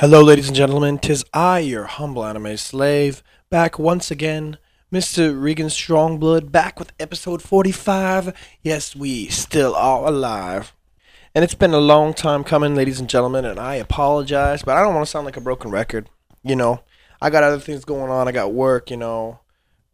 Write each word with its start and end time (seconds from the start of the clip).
Hello, 0.00 0.22
ladies 0.22 0.46
and 0.46 0.56
gentlemen. 0.56 0.98
Tis 0.98 1.26
I, 1.34 1.58
your 1.58 1.84
humble 1.84 2.24
anime 2.24 2.56
slave, 2.56 3.22
back 3.50 3.78
once 3.78 4.10
again, 4.10 4.56
Mr. 4.90 5.38
Regan 5.38 5.66
Strongblood, 5.66 6.50
back 6.50 6.78
with 6.78 6.94
episode 6.98 7.42
45. 7.42 8.32
Yes, 8.62 8.96
we 8.96 9.26
still 9.26 9.74
are 9.74 10.06
alive. 10.06 10.74
And 11.34 11.44
it's 11.44 11.54
been 11.54 11.74
a 11.74 11.78
long 11.78 12.14
time 12.14 12.44
coming, 12.44 12.74
ladies 12.74 12.98
and 12.98 13.10
gentlemen, 13.10 13.44
and 13.44 13.60
I 13.60 13.74
apologize, 13.74 14.62
but 14.62 14.74
I 14.74 14.82
don't 14.82 14.94
want 14.94 15.06
to 15.06 15.10
sound 15.10 15.26
like 15.26 15.36
a 15.36 15.42
broken 15.42 15.70
record. 15.70 16.08
You 16.42 16.56
know, 16.56 16.80
I 17.20 17.28
got 17.28 17.42
other 17.42 17.60
things 17.60 17.84
going 17.84 18.10
on. 18.10 18.26
I 18.26 18.32
got 18.32 18.54
work, 18.54 18.90
you 18.90 18.96
know, 18.96 19.39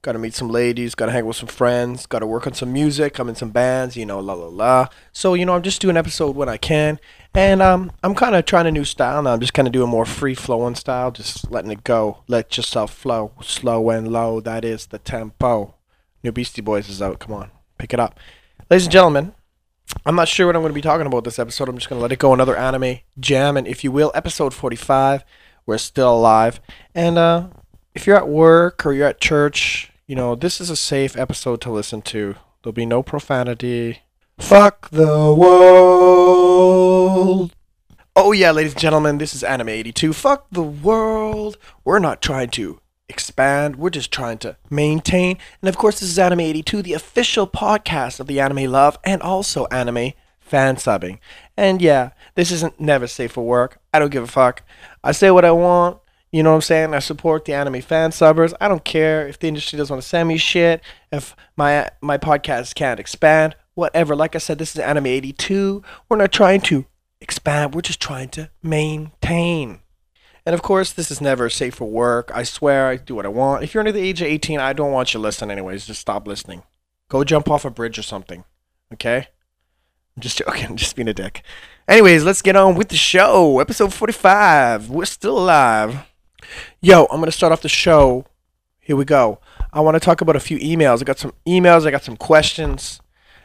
got 0.06 0.12
to 0.12 0.20
meet 0.20 0.34
some 0.34 0.48
ladies, 0.48 0.94
got 0.94 1.06
to 1.06 1.12
hang 1.12 1.26
with 1.26 1.34
some 1.34 1.48
friends, 1.48 2.06
got 2.06 2.20
to 2.20 2.28
work 2.28 2.46
on 2.46 2.54
some 2.54 2.72
music, 2.72 3.18
I'm 3.18 3.28
in 3.28 3.34
some 3.34 3.50
bands, 3.50 3.96
you 3.96 4.06
know, 4.06 4.20
la 4.20 4.34
la 4.34 4.46
la. 4.46 4.88
So, 5.12 5.34
you 5.34 5.44
know, 5.44 5.52
I'm 5.52 5.62
just 5.62 5.80
doing 5.80 5.96
episode 5.96 6.36
when 6.36 6.48
I 6.48 6.58
can. 6.58 7.00
And 7.34 7.60
um, 7.60 7.90
I'm 8.04 8.14
kind 8.14 8.36
of 8.36 8.46
trying 8.46 8.68
a 8.68 8.70
new 8.70 8.84
style 8.84 9.20
now. 9.20 9.32
I'm 9.32 9.40
just 9.40 9.52
kind 9.52 9.66
of 9.66 9.72
doing 9.72 9.90
more 9.90 10.06
free 10.06 10.36
flowing 10.36 10.76
style, 10.76 11.10
just 11.10 11.50
letting 11.50 11.72
it 11.72 11.82
go. 11.82 12.18
Let 12.28 12.56
yourself 12.56 12.94
flow, 12.94 13.32
slow 13.42 13.90
and 13.90 14.06
low. 14.12 14.38
That 14.38 14.64
is 14.64 14.86
the 14.86 15.00
tempo. 15.00 15.74
New 16.22 16.30
Beastie 16.30 16.62
Boys 16.62 16.88
is 16.88 17.02
out. 17.02 17.18
Come 17.18 17.32
on, 17.32 17.50
pick 17.76 17.92
it 17.92 17.98
up, 17.98 18.18
ladies 18.70 18.86
and 18.86 18.92
gentlemen. 18.92 19.34
I'm 20.04 20.14
not 20.14 20.28
sure 20.28 20.46
what 20.46 20.54
I'm 20.54 20.62
going 20.62 20.70
to 20.70 20.74
be 20.74 20.82
talking 20.82 21.06
about 21.08 21.24
this 21.24 21.40
episode. 21.40 21.68
I'm 21.68 21.78
just 21.78 21.88
going 21.88 21.98
to 21.98 22.02
let 22.02 22.12
it 22.12 22.20
go. 22.20 22.32
Another 22.32 22.56
anime 22.56 23.00
jam, 23.18 23.56
and 23.56 23.66
if 23.66 23.82
you 23.82 23.90
will, 23.90 24.12
episode 24.14 24.54
45. 24.54 25.24
We're 25.66 25.78
still 25.78 26.14
alive, 26.14 26.60
and 26.94 27.18
uh, 27.18 27.48
if 27.96 28.06
you're 28.06 28.16
at 28.16 28.28
work 28.28 28.86
or 28.86 28.92
you're 28.92 29.08
at 29.08 29.20
church, 29.20 29.90
you 30.06 30.14
know 30.14 30.34
this 30.34 30.60
is 30.60 30.70
a 30.70 30.76
safe 30.76 31.16
episode 31.16 31.60
to 31.62 31.70
listen 31.70 32.02
to. 32.02 32.36
There'll 32.62 32.72
be 32.72 32.86
no 32.86 33.02
profanity. 33.02 34.02
Fuck 34.38 34.90
the 34.90 35.34
world. 35.34 36.76
Oh 38.14 38.32
yeah, 38.32 38.50
ladies 38.50 38.72
and 38.72 38.80
gentlemen, 38.80 39.18
this 39.18 39.34
is 39.34 39.42
Anime 39.42 39.68
82. 39.68 40.12
Fuck 40.12 40.46
the 40.50 40.62
world. 40.62 41.58
We're 41.84 41.98
not 41.98 42.22
trying 42.22 42.50
to 42.50 42.80
expand, 43.08 43.76
we're 43.76 43.90
just 43.90 44.12
trying 44.12 44.38
to 44.38 44.56
maintain. 44.70 45.38
And 45.60 45.68
of 45.68 45.76
course, 45.76 46.00
this 46.00 46.10
is 46.10 46.18
Anime 46.18 46.40
82, 46.40 46.82
the 46.82 46.94
official 46.94 47.46
podcast 47.46 48.18
of 48.20 48.26
the 48.26 48.40
anime 48.40 48.70
love 48.70 48.98
and 49.04 49.22
also 49.22 49.66
anime 49.66 50.12
fan 50.40 50.76
subbing. 50.76 51.18
And 51.56 51.82
yeah, 51.82 52.10
this 52.34 52.50
isn't 52.52 52.80
never 52.80 53.06
safe 53.06 53.32
for 53.32 53.44
work. 53.44 53.80
I 53.92 53.98
don't 53.98 54.10
give 54.10 54.24
a 54.24 54.28
fuck. 54.28 54.62
I 55.02 55.12
say 55.12 55.30
what 55.30 55.44
I 55.44 55.52
want. 55.52 55.98
You 56.32 56.42
know 56.42 56.50
what 56.50 56.56
I'm 56.56 56.62
saying? 56.62 56.94
I 56.94 56.98
support 56.98 57.44
the 57.44 57.54
anime 57.54 57.80
fan 57.80 58.10
subbers. 58.10 58.52
I 58.60 58.68
don't 58.68 58.84
care 58.84 59.26
if 59.26 59.38
the 59.38 59.48
industry 59.48 59.76
doesn't 59.76 59.94
want 59.94 60.02
to 60.02 60.08
send 60.08 60.28
me 60.28 60.36
shit, 60.36 60.82
if 61.12 61.36
my 61.56 61.90
my 62.00 62.18
podcast 62.18 62.74
can't 62.74 63.00
expand 63.00 63.56
whatever. 63.76 64.16
Like 64.16 64.34
I 64.34 64.38
said, 64.38 64.58
this 64.58 64.74
is 64.74 64.80
Anime 64.80 65.06
82. 65.06 65.82
We're 66.08 66.16
not 66.16 66.32
trying 66.32 66.62
to 66.62 66.86
expand, 67.20 67.74
we're 67.74 67.82
just 67.82 68.00
trying 68.00 68.28
to 68.30 68.50
maintain. 68.62 69.80
And 70.44 70.54
of 70.54 70.62
course, 70.62 70.92
this 70.92 71.10
is 71.10 71.20
never 71.20 71.48
safe 71.50 71.74
for 71.74 71.88
work. 71.88 72.30
I 72.34 72.42
swear, 72.42 72.88
I 72.88 72.96
do 72.96 73.14
what 73.14 73.26
I 73.26 73.30
want. 73.30 73.64
If 73.64 73.74
you're 73.74 73.80
under 73.80 73.92
the 73.92 74.00
age 74.00 74.20
of 74.20 74.28
18, 74.28 74.60
I 74.60 74.72
don't 74.72 74.92
want 74.92 75.12
you 75.12 75.18
to 75.18 75.22
listen 75.22 75.50
anyways. 75.50 75.86
Just 75.86 76.00
stop 76.00 76.26
listening. 76.26 76.62
Go 77.08 77.24
jump 77.24 77.50
off 77.50 77.64
a 77.64 77.70
bridge 77.70 77.98
or 77.98 78.02
something. 78.02 78.44
Okay? 78.92 79.28
I'm 80.16 80.20
just 80.20 80.38
joking. 80.38 80.66
I'm 80.66 80.76
just 80.76 80.94
being 80.94 81.08
a 81.08 81.14
dick. 81.14 81.42
Anyways, 81.88 82.24
let's 82.24 82.42
get 82.42 82.56
on 82.56 82.76
with 82.76 82.88
the 82.88 82.96
show. 82.96 83.58
Episode 83.58 83.92
45. 83.92 84.88
We're 84.88 85.04
still 85.04 85.38
alive. 85.38 86.06
Yo, 86.80 87.04
I'm 87.04 87.18
going 87.18 87.26
to 87.26 87.32
start 87.32 87.52
off 87.52 87.62
the 87.62 87.68
show. 87.68 88.26
Here 88.80 88.96
we 88.96 89.04
go. 89.04 89.40
I 89.72 89.80
want 89.80 89.94
to 89.96 90.00
talk 90.00 90.20
about 90.20 90.36
a 90.36 90.40
few 90.40 90.58
emails. 90.58 91.00
I 91.00 91.04
got 91.04 91.18
some 91.18 91.32
emails. 91.46 91.86
I 91.86 91.90
got 91.90 92.04
some 92.04 92.16
questions. 92.16 93.00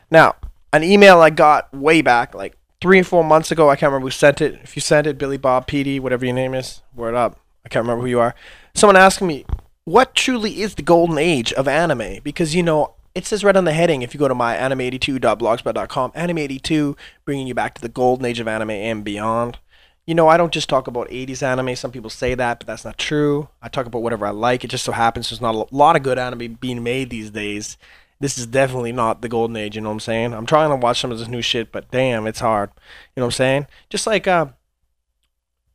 Now, 0.10 0.36
an 0.74 0.84
email 0.84 1.20
I 1.20 1.30
got 1.30 1.74
way 1.74 2.02
back, 2.02 2.36
like 2.36 2.58
three 2.82 3.00
or 3.00 3.04
four 3.04 3.24
months 3.24 3.52
ago. 3.52 3.70
I 3.70 3.76
can't 3.76 3.92
remember 3.92 4.08
who 4.08 4.12
sent 4.12 4.42
it. 4.42 4.60
If 4.64 4.76
you 4.76 4.82
sent 4.82 5.08
it, 5.08 5.18
Billy 5.18 5.38
Bob 5.38 5.68
PD, 5.68 6.00
whatever 6.00 6.26
your 6.26 6.36
name 6.36 6.54
is, 6.54 6.82
word 6.94 7.16
up. 7.16 7.40
I 7.66 7.70
can't 7.70 7.84
remember 7.84 8.04
who 8.04 8.10
you 8.10 8.20
are. 8.20 8.36
Someone 8.74 8.96
asking 8.96 9.28
me, 9.28 9.46
what 9.84 10.16
truly 10.16 10.62
is 10.62 10.76
the 10.76 10.82
golden 10.82 11.18
age 11.18 11.54
of 11.54 11.68
anime? 11.68 12.20
Because, 12.24 12.56
you 12.56 12.64
know, 12.64 12.94
it 13.14 13.26
says 13.26 13.44
right 13.44 13.56
on 13.56 13.66
the 13.66 13.74
heading 13.74 14.02
if 14.02 14.14
you 14.14 14.20
go 14.20 14.28
to 14.28 14.36
my 14.36 14.56
anime82.blogspot.com, 14.56 16.12
anime82 16.12 16.98
bringing 17.26 17.48
you 17.48 17.54
back 17.54 17.76
to 17.76 17.82
the 17.82 17.90
golden 17.90 18.26
age 18.26 18.40
of 18.40 18.48
anime 18.48 18.72
and 18.72 19.04
beyond. 19.04 19.60
You 20.06 20.16
know, 20.16 20.28
I 20.28 20.38
don't 20.38 20.52
just 20.52 20.68
talk 20.68 20.88
about 20.88 21.10
80s 21.10 21.44
anime. 21.44 21.76
Some 21.76 21.92
people 21.92 22.10
say 22.10 22.34
that, 22.36 22.60
but 22.60 22.68
that's 22.68 22.84
not 22.84 22.98
true. 22.98 23.50
I 23.62 23.70
talk 23.70 23.86
about 23.86 24.02
whatever 24.02 24.26
I 24.26 24.32
like. 24.32 24.64
It 24.64 24.70
just 24.70 24.84
so 24.84 24.92
happens 24.92 25.30
there's 25.30 25.42
not 25.42 25.56
a 25.56 25.76
lot 25.76 25.96
of 25.96 26.04
good 26.04 26.18
anime 26.18 26.56
being 26.56 26.84
made 26.84 27.10
these 27.10 27.30
days 27.30 27.78
this 28.22 28.38
is 28.38 28.46
definitely 28.46 28.92
not 28.92 29.22
the 29.22 29.28
golden 29.28 29.58
age, 29.58 29.76
you 29.76 29.82
know 29.82 29.90
what 29.90 29.96
I'm 29.96 30.00
saying? 30.00 30.34
I'm 30.34 30.46
trying 30.46 30.70
to 30.70 30.76
watch 30.76 31.02
some 31.02 31.12
of 31.12 31.18
this 31.18 31.28
new 31.28 31.42
shit, 31.42 31.72
but 31.72 31.90
damn, 31.90 32.28
it's 32.28 32.40
hard. 32.40 32.70
You 33.16 33.22
know 33.22 33.26
what 33.26 33.34
I'm 33.34 33.38
saying? 33.38 33.68
Just 33.90 34.06
like 34.06 34.28
uh, 34.28 34.46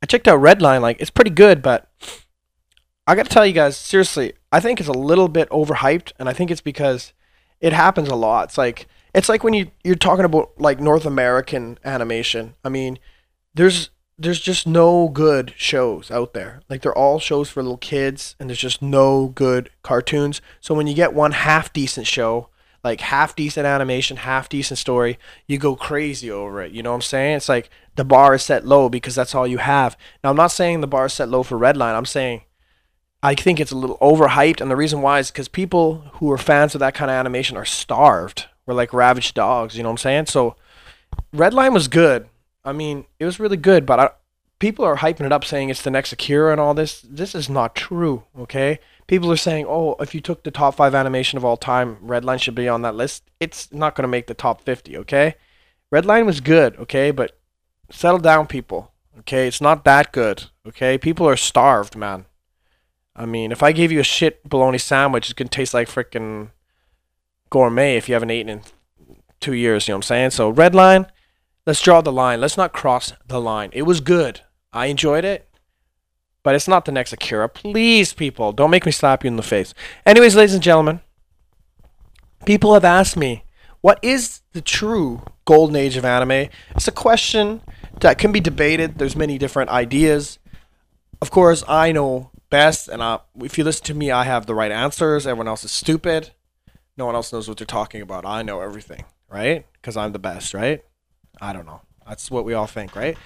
I 0.00 0.06
checked 0.06 0.28
out 0.28 0.38
Redline, 0.38 0.80
like 0.80 1.00
it's 1.00 1.10
pretty 1.10 1.30
good, 1.30 1.60
but 1.60 1.90
I 3.04 3.16
gotta 3.16 3.28
tell 3.28 3.44
you 3.44 3.52
guys, 3.52 3.76
seriously, 3.76 4.34
I 4.52 4.60
think 4.60 4.78
it's 4.78 4.88
a 4.88 4.92
little 4.92 5.26
bit 5.26 5.50
overhyped, 5.50 6.12
and 6.20 6.28
I 6.28 6.32
think 6.32 6.52
it's 6.52 6.60
because 6.60 7.12
it 7.60 7.72
happens 7.72 8.08
a 8.08 8.14
lot. 8.14 8.44
It's 8.44 8.58
like 8.58 8.86
it's 9.12 9.28
like 9.28 9.42
when 9.42 9.52
you 9.52 9.72
you're 9.82 9.96
talking 9.96 10.24
about 10.24 10.52
like 10.56 10.78
North 10.78 11.04
American 11.04 11.80
animation. 11.84 12.54
I 12.64 12.68
mean, 12.68 13.00
there's 13.54 13.90
there's 14.18 14.40
just 14.40 14.66
no 14.66 15.08
good 15.08 15.52
shows 15.56 16.10
out 16.10 16.32
there. 16.32 16.60
Like 16.68 16.82
they're 16.82 16.96
all 16.96 17.18
shows 17.18 17.50
for 17.50 17.62
little 17.62 17.76
kids, 17.76 18.34
and 18.40 18.48
there's 18.48 18.58
just 18.58 18.80
no 18.80 19.28
good 19.28 19.70
cartoons. 19.82 20.40
So 20.60 20.74
when 20.74 20.86
you 20.86 20.94
get 20.94 21.12
one 21.12 21.32
half 21.32 21.72
decent 21.72 22.06
show, 22.06 22.48
like 22.82 23.00
half 23.02 23.36
decent 23.36 23.66
animation, 23.66 24.18
half 24.18 24.48
decent 24.48 24.78
story, 24.78 25.18
you 25.46 25.58
go 25.58 25.76
crazy 25.76 26.30
over 26.30 26.62
it. 26.62 26.72
You 26.72 26.82
know 26.82 26.90
what 26.90 26.96
I'm 26.96 27.02
saying? 27.02 27.36
It's 27.36 27.48
like 27.48 27.68
the 27.96 28.04
bar 28.04 28.34
is 28.34 28.42
set 28.42 28.66
low 28.66 28.88
because 28.88 29.14
that's 29.14 29.34
all 29.34 29.46
you 29.46 29.58
have. 29.58 29.96
Now 30.24 30.30
I'm 30.30 30.36
not 30.36 30.52
saying 30.52 30.80
the 30.80 30.86
bar 30.86 31.06
is 31.06 31.12
set 31.12 31.28
low 31.28 31.42
for 31.42 31.58
Redline. 31.58 31.94
I'm 31.94 32.06
saying 32.06 32.42
I 33.22 33.34
think 33.34 33.60
it's 33.60 33.72
a 33.72 33.76
little 33.76 33.98
overhyped, 33.98 34.60
and 34.60 34.70
the 34.70 34.76
reason 34.76 35.02
why 35.02 35.18
is 35.18 35.30
because 35.30 35.48
people 35.48 36.04
who 36.14 36.30
are 36.30 36.38
fans 36.38 36.74
of 36.74 36.78
that 36.80 36.94
kind 36.94 37.10
of 37.10 37.16
animation 37.16 37.56
are 37.56 37.64
starved. 37.64 38.46
We're 38.64 38.74
like 38.74 38.92
ravaged 38.92 39.34
dogs. 39.34 39.76
You 39.76 39.82
know 39.82 39.90
what 39.90 39.94
I'm 39.94 39.98
saying? 39.98 40.26
So 40.26 40.56
Redline 41.34 41.72
was 41.72 41.88
good 41.88 42.28
I 42.66 42.72
mean, 42.72 43.06
it 43.20 43.24
was 43.24 43.38
really 43.38 43.56
good, 43.56 43.86
but 43.86 44.00
I, 44.00 44.10
people 44.58 44.84
are 44.84 44.96
hyping 44.96 45.24
it 45.24 45.32
up 45.32 45.44
saying 45.44 45.70
it's 45.70 45.82
the 45.82 45.90
next 45.90 46.12
Akira 46.12 46.50
and 46.50 46.60
all 46.60 46.74
this. 46.74 47.00
This 47.00 47.34
is 47.34 47.48
not 47.48 47.76
true, 47.76 48.24
okay? 48.36 48.80
People 49.06 49.30
are 49.30 49.36
saying, 49.36 49.66
oh, 49.68 49.94
if 50.00 50.14
you 50.16 50.20
took 50.20 50.42
the 50.42 50.50
top 50.50 50.74
five 50.74 50.94
animation 50.94 51.36
of 51.36 51.44
all 51.44 51.56
time, 51.56 51.96
Redline 52.02 52.40
should 52.40 52.56
be 52.56 52.68
on 52.68 52.82
that 52.82 52.96
list. 52.96 53.22
It's 53.38 53.72
not 53.72 53.94
going 53.94 54.02
to 54.02 54.08
make 54.08 54.26
the 54.26 54.34
top 54.34 54.62
50, 54.62 54.98
okay? 54.98 55.36
Redline 55.92 56.26
was 56.26 56.40
good, 56.40 56.76
okay? 56.76 57.12
But 57.12 57.38
settle 57.88 58.18
down, 58.18 58.48
people, 58.48 58.90
okay? 59.20 59.46
It's 59.46 59.60
not 59.60 59.84
that 59.84 60.10
good, 60.10 60.46
okay? 60.66 60.98
People 60.98 61.28
are 61.28 61.36
starved, 61.36 61.94
man. 61.94 62.26
I 63.14 63.26
mean, 63.26 63.52
if 63.52 63.62
I 63.62 63.70
gave 63.70 63.92
you 63.92 64.00
a 64.00 64.04
shit 64.04 64.46
bologna 64.46 64.78
sandwich, 64.78 65.26
it's 65.26 65.34
going 65.34 65.48
to 65.48 65.56
taste 65.56 65.72
like 65.72 65.88
freaking 65.88 66.50
gourmet 67.48 67.96
if 67.96 68.08
you 68.08 68.14
haven't 68.14 68.32
eaten 68.32 68.50
in 68.50 68.62
two 69.38 69.54
years, 69.54 69.86
you 69.86 69.92
know 69.92 69.98
what 69.98 70.06
I'm 70.06 70.08
saying? 70.08 70.30
So, 70.30 70.52
Redline 70.52 71.08
let's 71.66 71.82
draw 71.82 72.00
the 72.00 72.12
line. 72.12 72.40
Let's 72.40 72.56
not 72.56 72.72
cross 72.72 73.12
the 73.26 73.40
line. 73.40 73.70
It 73.72 73.82
was 73.82 74.00
good. 74.00 74.40
I 74.72 74.86
enjoyed 74.86 75.24
it. 75.24 75.48
But 76.42 76.54
it's 76.54 76.68
not 76.68 76.84
the 76.84 76.92
next 76.92 77.12
Akira. 77.12 77.48
Please, 77.48 78.12
people, 78.12 78.52
don't 78.52 78.70
make 78.70 78.86
me 78.86 78.92
slap 78.92 79.24
you 79.24 79.28
in 79.28 79.36
the 79.36 79.42
face. 79.42 79.74
Anyways, 80.04 80.36
ladies 80.36 80.54
and 80.54 80.62
gentlemen, 80.62 81.00
people 82.44 82.72
have 82.74 82.84
asked 82.84 83.16
me, 83.16 83.44
what 83.80 83.98
is 84.00 84.42
the 84.52 84.60
true 84.60 85.22
golden 85.44 85.74
age 85.74 85.96
of 85.96 86.04
anime? 86.04 86.48
It's 86.70 86.86
a 86.86 86.92
question 86.92 87.62
that 88.00 88.18
can 88.18 88.30
be 88.30 88.38
debated. 88.38 88.98
There's 88.98 89.16
many 89.16 89.38
different 89.38 89.70
ideas. 89.70 90.38
Of 91.20 91.32
course, 91.32 91.64
I 91.66 91.90
know 91.90 92.30
best, 92.48 92.88
and 92.88 93.02
I, 93.02 93.20
if 93.40 93.58
you 93.58 93.64
listen 93.64 93.84
to 93.86 93.94
me, 93.94 94.12
I 94.12 94.22
have 94.24 94.46
the 94.46 94.54
right 94.54 94.70
answers. 94.70 95.26
Everyone 95.26 95.48
else 95.48 95.64
is 95.64 95.72
stupid. 95.72 96.30
No 96.96 97.06
one 97.06 97.16
else 97.16 97.32
knows 97.32 97.48
what 97.48 97.58
they're 97.58 97.66
talking 97.66 98.02
about. 98.02 98.24
I 98.24 98.42
know 98.42 98.60
everything, 98.60 99.04
right? 99.28 99.66
Because 99.72 99.96
I'm 99.96 100.12
the 100.12 100.20
best, 100.20 100.54
right? 100.54 100.84
I 101.40 101.52
don't 101.52 101.66
know. 101.66 101.82
That's 102.06 102.30
what 102.30 102.44
we 102.44 102.54
all 102.54 102.66
think, 102.66 102.94
right? 102.94 103.16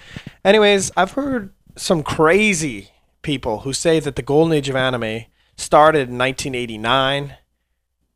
Anyways, 0.43 0.91
I've 0.97 1.11
heard 1.11 1.53
some 1.75 2.03
crazy 2.03 2.89
people 3.21 3.59
who 3.59 3.73
say 3.73 3.99
that 3.99 4.15
the 4.15 4.21
golden 4.21 4.53
age 4.53 4.69
of 4.69 4.75
anime 4.75 5.25
started 5.55 6.09
in 6.09 6.17
1989 6.17 7.37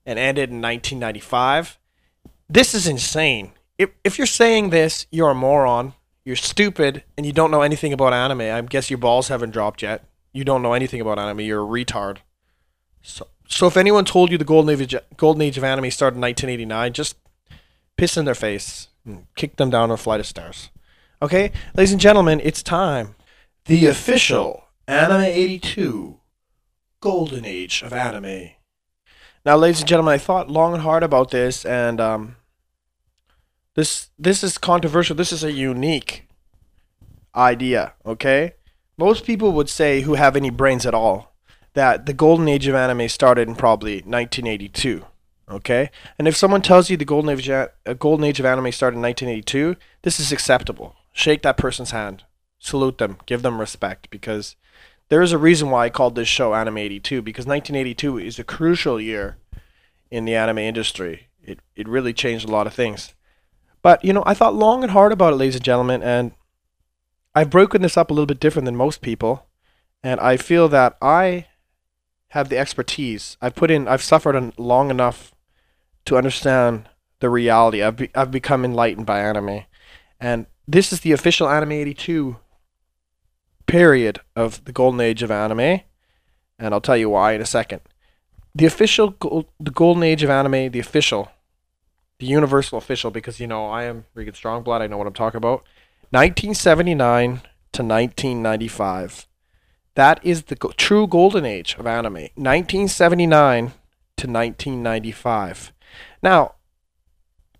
and 0.05 0.19
ended 0.19 0.49
in 0.49 0.61
1995. 0.61 1.77
This 2.49 2.73
is 2.73 2.87
insane. 2.87 3.51
If, 3.77 3.91
if 4.03 4.17
you're 4.17 4.27
saying 4.27 4.69
this, 4.69 5.05
you're 5.11 5.31
a 5.31 5.35
moron. 5.35 5.93
You're 6.23 6.35
stupid 6.35 7.03
and 7.17 7.25
you 7.25 7.31
don't 7.31 7.51
know 7.51 7.61
anything 7.61 7.93
about 7.93 8.13
anime. 8.13 8.41
I 8.41 8.61
guess 8.61 8.89
your 8.89 8.97
balls 8.97 9.27
haven't 9.27 9.51
dropped 9.51 9.81
yet. 9.81 10.05
You 10.33 10.43
don't 10.43 10.61
know 10.61 10.73
anything 10.73 10.99
about 10.99 11.19
anime. 11.19 11.41
You're 11.41 11.63
a 11.63 11.85
retard. 11.85 12.17
So, 13.03 13.27
so 13.47 13.67
if 13.67 13.77
anyone 13.77 14.05
told 14.05 14.31
you 14.31 14.37
the 14.37 14.43
golden 14.43 14.81
age, 14.81 14.95
golden 15.17 15.41
age 15.43 15.57
of 15.57 15.63
anime 15.63 15.91
started 15.91 16.15
in 16.15 16.21
1989, 16.21 16.93
just 16.93 17.15
piss 17.97 18.17
in 18.17 18.25
their 18.25 18.35
face 18.35 18.87
and 19.05 19.27
kick 19.35 19.55
them 19.57 19.69
down 19.69 19.91
a 19.91 19.97
flight 19.97 20.19
of 20.19 20.25
stairs. 20.25 20.69
Okay, 21.21 21.51
ladies 21.75 21.91
and 21.91 22.01
gentlemen, 22.01 22.41
it's 22.43 22.61
time. 22.61 23.15
The 23.65 23.87
official 23.87 24.65
Anime 24.87 25.21
82 25.21 26.19
Golden 26.99 27.45
Age 27.45 27.81
of 27.81 27.93
Anime. 27.93 28.51
Now, 29.45 29.57
ladies 29.57 29.79
and 29.79 29.89
gentlemen, 29.89 30.13
I 30.13 30.17
thought 30.17 30.49
long 30.49 30.73
and 30.73 30.81
hard 30.81 31.03
about 31.03 31.31
this, 31.31 31.65
and 31.65 32.01
um, 32.01 32.35
this 33.75 34.09
this 34.17 34.43
is 34.43 34.57
controversial. 34.57 35.15
This 35.15 35.31
is 35.31 35.43
a 35.43 35.51
unique 35.51 36.27
idea. 37.35 37.93
Okay, 38.05 38.53
most 38.97 39.25
people 39.25 39.51
would 39.51 39.69
say 39.69 40.01
who 40.01 40.15
have 40.15 40.35
any 40.35 40.49
brains 40.49 40.85
at 40.85 40.93
all 40.93 41.35
that 41.73 42.05
the 42.05 42.13
golden 42.13 42.47
age 42.47 42.67
of 42.67 42.75
anime 42.75 43.07
started 43.07 43.47
in 43.47 43.55
probably 43.55 43.95
1982. 43.97 45.05
Okay, 45.49 45.91
and 46.17 46.27
if 46.27 46.35
someone 46.35 46.63
tells 46.63 46.89
you 46.89 46.97
the 46.97 47.05
golden 47.05 47.29
age, 47.29 47.49
a 47.49 47.69
golden 47.99 48.25
age 48.25 48.39
of 48.39 48.45
anime 48.47 48.71
started 48.71 48.97
in 48.97 49.03
1982, 49.03 49.75
this 50.01 50.19
is 50.19 50.31
acceptable. 50.31 50.95
Shake 51.13 51.43
that 51.43 51.57
person's 51.57 51.91
hand, 51.91 52.23
salute 52.57 52.97
them, 52.97 53.17
give 53.27 53.43
them 53.43 53.59
respect, 53.59 54.09
because 54.09 54.55
there 55.09 55.21
is 55.21 55.31
a 55.31 55.37
reason 55.37 55.69
why 55.69 55.85
I 55.85 55.89
called 55.89 56.15
this 56.15 56.27
show 56.27 56.55
Anime 56.55 56.79
82 56.79 57.21
because 57.21 57.45
1982 57.45 58.17
is 58.17 58.39
a 58.39 58.43
crucial 58.43 58.99
year 58.99 59.37
in 60.09 60.25
the 60.25 60.35
anime 60.35 60.57
industry. 60.57 61.27
It 61.43 61.59
it 61.75 61.87
really 61.87 62.13
changed 62.13 62.49
a 62.49 62.51
lot 62.51 62.65
of 62.65 62.73
things. 62.73 63.13
But 63.83 64.03
you 64.03 64.13
know, 64.13 64.23
I 64.25 64.33
thought 64.33 64.55
long 64.55 64.81
and 64.81 64.91
hard 64.91 65.11
about 65.11 65.33
it, 65.33 65.37
ladies 65.37 65.55
and 65.55 65.63
gentlemen, 65.63 66.01
and 66.01 66.31
I've 67.35 67.51
broken 67.51 67.83
this 67.83 67.97
up 67.97 68.09
a 68.09 68.13
little 68.13 68.25
bit 68.25 68.39
different 68.39 68.65
than 68.65 68.75
most 68.75 69.01
people, 69.01 69.45
and 70.01 70.19
I 70.19 70.37
feel 70.37 70.67
that 70.69 70.97
I 71.03 71.47
have 72.29 72.49
the 72.49 72.57
expertise. 72.57 73.37
I've 73.41 73.55
put 73.55 73.69
in, 73.69 73.87
I've 73.87 74.01
suffered 74.01 74.57
long 74.57 74.89
enough 74.89 75.34
to 76.05 76.17
understand 76.17 76.89
the 77.19 77.29
reality. 77.29 77.81
I've 77.81 77.95
be, 77.97 78.09
I've 78.15 78.31
become 78.31 78.63
enlightened 78.63 79.05
by 79.05 79.19
anime, 79.19 79.63
and 80.19 80.45
this 80.67 80.91
is 80.91 81.01
the 81.01 81.11
official 81.11 81.49
Anime 81.49 81.73
82 81.73 82.37
period 83.67 84.19
of 84.35 84.63
the 84.65 84.71
golden 84.71 85.01
age 85.01 85.23
of 85.23 85.31
anime, 85.31 85.81
and 86.59 86.73
I'll 86.73 86.81
tell 86.81 86.97
you 86.97 87.09
why 87.09 87.33
in 87.33 87.41
a 87.41 87.45
second. 87.45 87.81
The 88.53 88.65
official, 88.65 89.15
the 89.59 89.71
golden 89.71 90.03
age 90.03 90.23
of 90.23 90.29
anime, 90.29 90.71
the 90.71 90.79
official, 90.79 91.31
the 92.19 92.25
universal 92.25 92.77
official, 92.77 93.11
because 93.11 93.39
you 93.39 93.47
know 93.47 93.67
I 93.67 93.83
am 93.83 94.05
Regan 94.13 94.33
Strongblood, 94.33 94.81
I 94.81 94.87
know 94.87 94.97
what 94.97 95.07
I'm 95.07 95.13
talking 95.13 95.37
about 95.37 95.63
1979 96.11 97.41
to 97.73 97.83
1995. 97.83 99.27
That 99.95 100.19
is 100.23 100.43
the 100.43 100.55
go- 100.55 100.71
true 100.77 101.07
golden 101.07 101.45
age 101.45 101.75
of 101.77 101.87
anime. 101.87 102.29
1979 102.35 103.73
to 104.17 104.27
1995. 104.27 105.73
Now, 106.21 106.55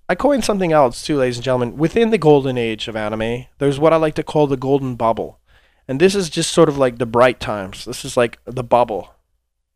I 0.07 0.15
coined 0.15 0.43
something 0.43 0.71
else 0.71 1.03
too, 1.03 1.17
ladies 1.17 1.37
and 1.37 1.43
gentlemen. 1.43 1.77
Within 1.77 2.11
the 2.11 2.17
golden 2.17 2.57
age 2.57 2.87
of 2.87 2.95
anime, 2.95 3.45
there's 3.57 3.79
what 3.79 3.93
I 3.93 3.95
like 3.95 4.15
to 4.15 4.23
call 4.23 4.47
the 4.47 4.57
golden 4.57 4.95
bubble. 4.95 5.39
And 5.87 5.99
this 5.99 6.15
is 6.15 6.29
just 6.29 6.51
sort 6.51 6.69
of 6.69 6.77
like 6.77 6.97
the 6.97 7.05
bright 7.05 7.39
times. 7.39 7.85
This 7.85 8.05
is 8.05 8.15
like 8.17 8.39
the 8.45 8.63
bubble 8.63 9.15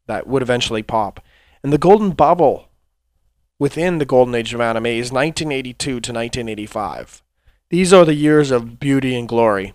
that 0.07 0.27
would 0.27 0.41
eventually 0.41 0.83
pop. 0.83 1.19
And 1.63 1.73
the 1.73 1.77
golden 1.77 2.11
bubble 2.11 2.69
within 3.59 3.97
the 3.97 4.06
golden 4.06 4.33
age 4.33 4.53
of 4.53 4.61
anime 4.61 4.88
is 4.88 5.11
1982 5.11 5.75
to 5.83 5.95
1985. 5.95 7.21
These 7.69 7.94
are 7.94 8.06
the 8.06 8.15
years 8.15 8.50
of 8.50 8.79
beauty 8.79 9.15
and 9.15 9.27
glory. 9.27 9.73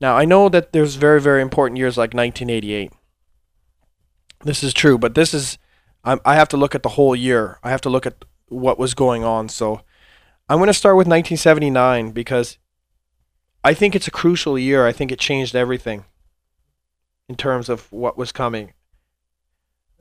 Now, 0.00 0.16
I 0.16 0.24
know 0.24 0.48
that 0.48 0.72
there's 0.72 0.96
very, 0.96 1.20
very 1.20 1.40
important 1.40 1.78
years 1.78 1.96
like 1.96 2.12
1988. 2.12 2.92
This 4.44 4.64
is 4.64 4.74
true, 4.74 4.98
but 4.98 5.14
this 5.14 5.32
is, 5.32 5.58
I, 6.04 6.18
I 6.24 6.34
have 6.34 6.48
to 6.48 6.56
look 6.56 6.74
at 6.74 6.82
the 6.82 6.90
whole 6.90 7.14
year. 7.14 7.58
I 7.62 7.70
have 7.70 7.80
to 7.82 7.90
look 7.90 8.06
at 8.06 8.24
what 8.48 8.78
was 8.78 8.94
going 8.94 9.24
on. 9.24 9.48
So 9.48 9.82
I'm 10.48 10.58
going 10.58 10.68
to 10.68 10.74
start 10.74 10.96
with 10.96 11.06
1979 11.06 12.10
because 12.12 12.58
I 13.64 13.74
think 13.74 13.94
it's 13.94 14.08
a 14.08 14.12
crucial 14.12 14.58
year. 14.58 14.86
I 14.86 14.92
think 14.92 15.12
it 15.12 15.18
changed 15.18 15.54
everything 15.54 16.04
in 17.28 17.36
terms 17.36 17.68
of 17.68 17.90
what 17.92 18.18
was 18.18 18.32
coming. 18.32 18.72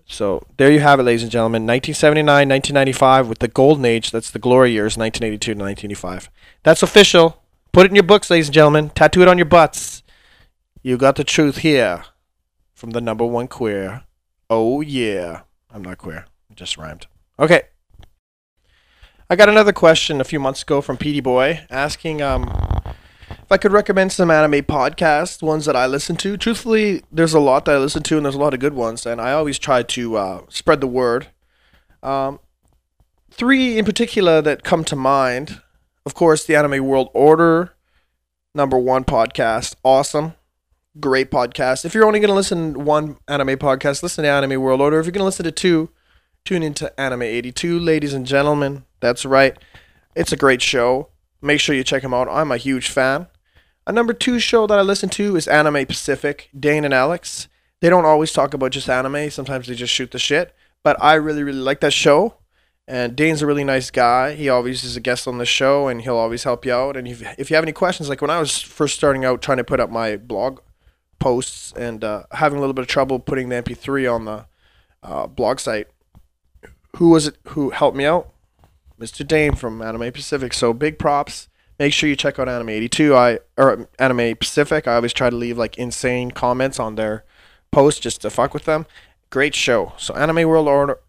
So 0.06 0.46
there 0.58 0.72
you 0.72 0.80
have 0.80 1.00
it, 1.00 1.04
ladies 1.04 1.24
and 1.24 1.32
gentlemen. 1.32 1.62
1979, 1.64 2.26
1995 2.50 3.30
with 3.30 3.40
the 3.40 3.48
golden 3.48 3.86
age. 3.86 4.12
That's 4.12 4.32
the 4.32 4.40
glory 4.40 4.72
years, 4.72 4.98
1982 4.98 5.54
to 5.54 5.60
1985. 5.60 6.30
That's 6.64 6.84
official. 6.84 7.42
Put 7.72 7.86
it 7.86 7.90
in 7.90 7.96
your 7.96 8.04
books, 8.04 8.30
ladies 8.30 8.48
and 8.48 8.54
gentlemen. 8.54 8.90
Tattoo 8.90 9.22
it 9.22 9.30
on 9.30 9.38
your 9.38 9.46
butts. 9.46 10.04
You 10.82 10.98
got 10.98 11.16
the 11.16 11.24
truth 11.24 11.60
here 11.60 12.04
from 12.74 12.92
the 12.92 13.00
number 13.00 13.26
one 13.26 13.48
queer. 13.48 14.04
Oh 14.50 14.82
yeah. 14.82 15.42
I'm 15.74 15.82
not 15.82 15.98
queer. 15.98 16.26
It 16.50 16.58
just 16.58 16.78
rhymed. 16.78 17.08
Okay. 17.40 17.64
I 19.30 19.36
got 19.36 19.50
another 19.50 19.74
question 19.74 20.20
a 20.20 20.26
few 20.26 20.40
months 20.40 20.62
ago 20.64 20.82
from 20.82 20.98
Petey 20.98 21.22
Boy 21.22 21.62
asking 21.70 22.22
um 22.22 22.52
if 23.52 23.52
I 23.52 23.58
could 23.58 23.72
recommend 23.74 24.14
some 24.14 24.32
anime 24.32 24.64
podcasts, 24.64 25.42
ones 25.42 25.66
that 25.66 25.76
I 25.76 25.86
listen 25.86 26.16
to, 26.18 26.38
truthfully, 26.38 27.04
there's 27.12 27.34
a 27.34 27.40
lot 27.40 27.66
that 27.66 27.76
I 27.76 27.78
listen 27.80 28.02
to, 28.04 28.16
and 28.16 28.26
there's 28.26 28.36
a 28.36 28.40
lot 28.40 28.54
of 28.54 28.62
good 28.62 28.74
ones, 28.74 29.06
and 29.06 29.20
I 29.20 29.34
always 29.34 29.60
try 29.60 29.84
to 29.84 30.16
uh, 30.16 30.42
spread 30.48 30.80
the 30.80 30.88
word. 30.88 31.28
Um, 32.02 32.40
three 33.30 33.78
in 33.78 33.84
particular 33.84 34.42
that 34.42 34.64
come 34.64 34.84
to 34.86 34.96
mind, 34.96 35.62
of 36.06 36.14
course, 36.14 36.46
the 36.46 36.56
Anime 36.56 36.86
World 36.86 37.10
Order, 37.14 37.74
number 38.56 38.78
one 38.78 39.04
podcast, 39.04 39.76
awesome, 39.84 40.34
great 41.00 41.32
podcast. 41.32 41.86
If 41.86 41.94
you're 41.94 42.06
only 42.06 42.20
going 42.20 42.30
to 42.30 42.36
listen 42.36 42.74
to 42.74 42.80
one 42.80 43.18
anime 43.28 43.58
podcast, 43.58 44.04
listen 44.04 44.24
to 44.24 44.30
Anime 44.30 44.62
World 44.62 44.82
Order. 44.82 45.00
If 45.00 45.06
you're 45.06 45.12
going 45.12 45.22
to 45.22 45.26
listen 45.26 45.46
to 45.46 45.52
two, 45.52 45.90
tune 46.44 46.64
into 46.64 47.00
Anime 47.00 47.24
82, 47.24 47.80
ladies 47.80 48.14
and 48.14 48.26
gentlemen. 48.26 48.86
That's 49.00 49.26
right, 49.26 49.58
it's 50.16 50.32
a 50.32 50.38
great 50.38 50.62
show. 50.62 51.10
Make 51.42 51.60
sure 51.60 51.74
you 51.76 51.84
check 51.84 52.04
them 52.04 52.14
out. 52.14 52.28
I'm 52.30 52.52
a 52.52 52.58
huge 52.58 52.90
fan. 52.90 53.28
A 53.88 53.92
number 53.92 54.14
two 54.14 54.40
show 54.40 54.68
that 54.68 54.78
I 54.78 54.82
listen 54.82 55.10
to 55.10 55.36
is 55.36 55.48
Anime 55.48 55.86
Pacific, 55.86 56.50
Dane 56.58 56.86
and 56.86 56.94
Alex. 56.94 57.48
They 57.80 57.90
don't 57.90 58.06
always 58.06 58.32
talk 58.32 58.54
about 58.54 58.72
just 58.72 58.90
anime, 58.90 59.32
sometimes 59.32 59.68
they 59.68 59.76
just 59.76 59.94
shoot 59.94 60.12
the 60.12 60.20
shit. 60.20 60.54
But 60.84 61.02
I 61.02 61.16
really, 61.16 61.44
really 61.44 61.60
like 61.60 61.80
that 61.82 61.94
show. 61.94 62.36
And 62.88 63.16
Dane's 63.16 63.42
a 63.42 63.48
really 63.48 63.64
nice 63.64 63.90
guy. 63.90 64.34
He 64.34 64.50
always 64.50 64.84
is 64.84 64.98
a 64.98 65.00
guest 65.00 65.28
on 65.28 65.38
the 65.38 65.46
show 65.46 65.88
and 65.88 66.02
he'll 66.02 66.18
always 66.18 66.44
help 66.44 66.66
you 66.66 66.74
out. 66.74 66.98
And 66.98 67.08
if, 67.08 67.24
if 67.40 67.50
you 67.50 67.56
have 67.56 67.64
any 67.64 67.72
questions, 67.72 68.10
like 68.10 68.22
when 68.22 68.32
I 68.32 68.40
was 68.40 68.62
first 68.62 68.96
starting 68.96 69.24
out 69.24 69.42
trying 69.42 69.58
to 69.58 69.64
put 69.64 69.80
up 69.80 69.90
my 69.90 70.18
blog 70.18 70.60
posts 71.22 71.72
and 71.78 72.04
uh, 72.04 72.24
having 72.32 72.58
a 72.58 72.60
little 72.60 72.74
bit 72.74 72.82
of 72.82 72.88
trouble 72.88 73.20
putting 73.20 73.48
the 73.48 73.56
MP3 73.56 74.14
on 74.14 74.26
the 74.26 74.46
uh, 75.04 75.28
blog 75.28 75.62
site, 75.62 75.88
who 76.98 77.10
was 77.12 77.28
it 77.28 77.38
who 77.50 77.70
helped 77.70 77.96
me 77.96 78.06
out? 78.06 78.30
Mr. 79.00 79.26
Dane 79.26 79.56
from 79.56 79.82
Anime 79.82 80.12
Pacific. 80.12 80.54
So 80.54 80.74
big 80.74 81.00
props 81.00 81.48
make 81.82 81.94
sure 81.94 82.08
you 82.08 82.16
check 82.16 82.38
out 82.38 82.48
Anime 82.48 82.70
82. 82.70 83.16
I 83.16 83.40
or 83.58 83.90
Anime 83.98 84.36
Pacific. 84.36 84.88
I 84.88 84.96
always 84.96 85.14
try 85.14 85.32
to 85.32 85.36
leave 85.36 85.58
like 85.58 85.80
insane 85.80 86.30
comments 86.30 86.80
on 86.80 86.94
their 86.94 87.24
posts 87.72 88.00
just 88.00 88.22
to 88.22 88.30
fuck 88.30 88.54
with 88.54 88.66
them. 88.66 88.86
Great 89.32 89.56
show. 89.56 89.94
So 89.98 90.14
Anime 90.14 90.48
World 90.48 90.68
Order, 90.68 91.00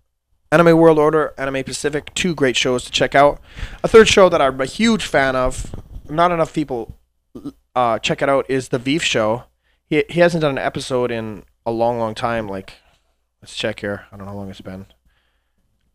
Anime 0.50 0.78
World 0.78 0.98
Order, 0.98 1.34
Anime 1.36 1.62
Pacific, 1.62 2.14
two 2.14 2.34
great 2.34 2.56
shows 2.56 2.84
to 2.84 2.90
check 2.90 3.14
out. 3.14 3.38
A 3.84 3.88
third 3.88 4.08
show 4.08 4.30
that 4.30 4.40
I'm 4.40 4.60
a 4.62 4.64
huge 4.64 5.04
fan 5.04 5.36
of. 5.36 5.74
Not 6.08 6.32
enough 6.32 6.54
people 6.54 6.96
uh, 7.76 7.98
check 7.98 8.22
it 8.22 8.30
out. 8.30 8.46
Is 8.48 8.68
the 8.68 8.78
Veef 8.78 9.02
Show. 9.02 9.44
He 9.92 10.04
he 10.08 10.20
hasn't 10.20 10.40
done 10.40 10.52
an 10.52 10.64
episode 10.64 11.10
in 11.10 11.44
a 11.66 11.70
long, 11.70 11.98
long 11.98 12.14
time. 12.14 12.48
Like, 12.48 12.78
let's 13.42 13.54
check 13.54 13.80
here. 13.80 14.06
I 14.10 14.16
don't 14.16 14.24
know 14.24 14.32
how 14.32 14.38
long 14.38 14.48
it's 14.48 14.62
been. 14.62 14.86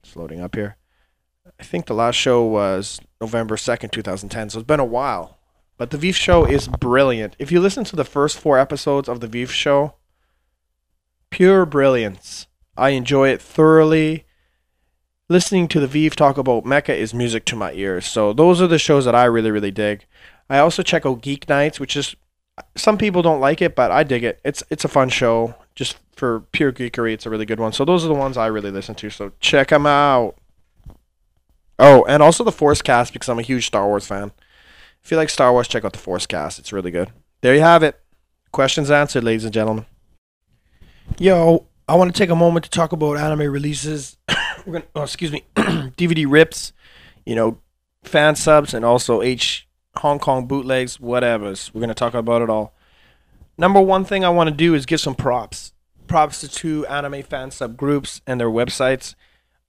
It's 0.04 0.16
loading 0.16 0.40
up 0.40 0.54
here. 0.54 0.78
I 1.60 1.64
think 1.64 1.88
the 1.88 1.96
last 1.96 2.14
show 2.14 2.44
was 2.44 3.02
November 3.20 3.56
2nd, 3.56 3.90
2010, 3.92 4.52
so 4.52 4.60
it's 4.60 4.68
been 4.68 4.80
a 4.80 4.86
while. 4.86 5.40
But 5.78 5.90
the 5.90 5.98
Veef 5.98 6.16
show 6.16 6.46
is 6.46 6.68
brilliant. 6.68 7.36
If 7.40 7.52
you 7.52 7.60
listen 7.60 7.86
to 7.86 7.96
the 7.96 8.04
first 8.04 8.38
four 8.38 8.60
episodes 8.60 9.10
of 9.10 9.20
the 9.20 9.28
Veef 9.28 9.52
show, 9.52 9.96
pure 11.32 11.66
brilliance. 11.66 12.46
I 12.78 12.90
enjoy 12.90 13.30
it 13.30 13.42
thoroughly. 13.42 14.28
Listening 15.28 15.68
to 15.70 15.80
the 15.80 15.88
Veef 15.88 16.16
talk 16.16 16.38
about 16.38 16.66
mecha 16.66 16.96
is 16.96 17.16
music 17.16 17.46
to 17.46 17.56
my 17.56 17.72
ears. 17.72 18.06
So 18.06 18.32
those 18.32 18.62
are 18.62 18.68
the 18.68 18.78
shows 18.78 19.06
that 19.06 19.16
I 19.16 19.26
really, 19.26 19.50
really 19.50 19.72
dig. 19.72 20.06
I 20.52 20.60
also 20.60 20.84
check 20.84 21.04
out 21.04 21.24
Geek 21.24 21.50
Nights, 21.50 21.80
which 21.80 21.98
is 21.98 22.16
some 22.76 22.98
people 22.98 23.22
don't 23.22 23.40
like 23.40 23.62
it, 23.62 23.76
but 23.76 23.92
I 23.92 24.04
dig 24.04 24.24
it. 24.24 24.40
It's 24.44 24.64
it's 24.70 24.86
a 24.86 24.88
fun 24.88 25.10
show. 25.10 25.56
Just 25.76 25.98
for 26.16 26.42
pure 26.52 26.72
geekery, 26.72 27.14
it's 27.14 27.26
a 27.26 27.30
really 27.30 27.46
good 27.46 27.60
one. 27.60 27.72
So 27.72 27.86
those 27.86 28.04
are 28.04 28.08
the 28.08 28.14
ones 28.14 28.38
I 28.38 28.48
really 28.48 28.72
listen 28.72 28.96
to. 28.96 29.10
So 29.10 29.32
check 29.40 29.70
them 29.70 29.86
out. 29.86 30.36
Oh, 31.80 32.04
and 32.06 32.24
also 32.24 32.44
the 32.44 32.52
Force 32.52 32.82
Cast 32.82 33.14
because 33.14 33.30
I'm 33.30 33.38
a 33.38 33.44
huge 33.44 33.68
Star 33.68 33.86
Wars 33.86 34.08
fan. 34.08 34.32
If 35.04 35.12
you 35.12 35.18
like 35.18 35.30
Star 35.30 35.52
Wars, 35.52 35.68
check 35.68 35.86
out 35.86 35.94
the 35.94 36.00
Force 36.00 36.26
Cast. 36.26 36.58
It's 36.58 36.74
really 36.74 36.92
good. 36.92 37.12
There 37.42 37.54
you 37.54 37.62
have 37.62 37.84
it. 37.84 38.00
Questions 38.52 38.90
answered, 38.90 39.24
ladies 39.24 39.46
and 39.46 39.54
gentlemen. 39.54 39.86
Yo, 41.20 41.68
I 41.88 41.96
want 41.96 42.14
to 42.14 42.18
take 42.18 42.32
a 42.32 42.36
moment 42.36 42.66
to 42.66 42.72
talk 42.72 42.92
about 42.92 43.18
anime 43.18 43.52
releases. 43.52 44.18
We're 44.66 44.74
gonna, 44.74 44.86
oh, 44.96 45.04
excuse 45.04 45.32
me, 45.32 45.46
DVD 45.56 46.26
rips, 46.28 46.74
you 47.26 47.36
know, 47.36 47.60
fan 48.04 48.36
subs, 48.36 48.74
and 48.74 48.84
also 48.84 49.22
H 49.22 49.67
Hong 49.98 50.20
Kong 50.20 50.48
bootlegs, 50.48 51.00
whatever's. 51.00 51.72
We're 51.74 51.82
gonna 51.82 51.94
talk 51.94 52.14
about 52.14 52.42
it 52.42 52.50
all. 52.50 52.74
Number 53.58 53.82
one 53.82 54.06
thing 54.06 54.24
I 54.24 54.30
want 54.30 54.50
to 54.50 54.56
do 54.56 54.74
is 54.74 54.86
give 54.86 55.00
some 55.00 55.16
props. 55.16 55.74
Props 56.08 56.42
to 56.42 56.48
two 56.48 56.86
anime 56.88 57.24
fan 57.24 57.52
sub 57.52 57.76
groups 57.76 58.22
and 58.26 58.40
their 58.40 58.50
websites 58.50 59.16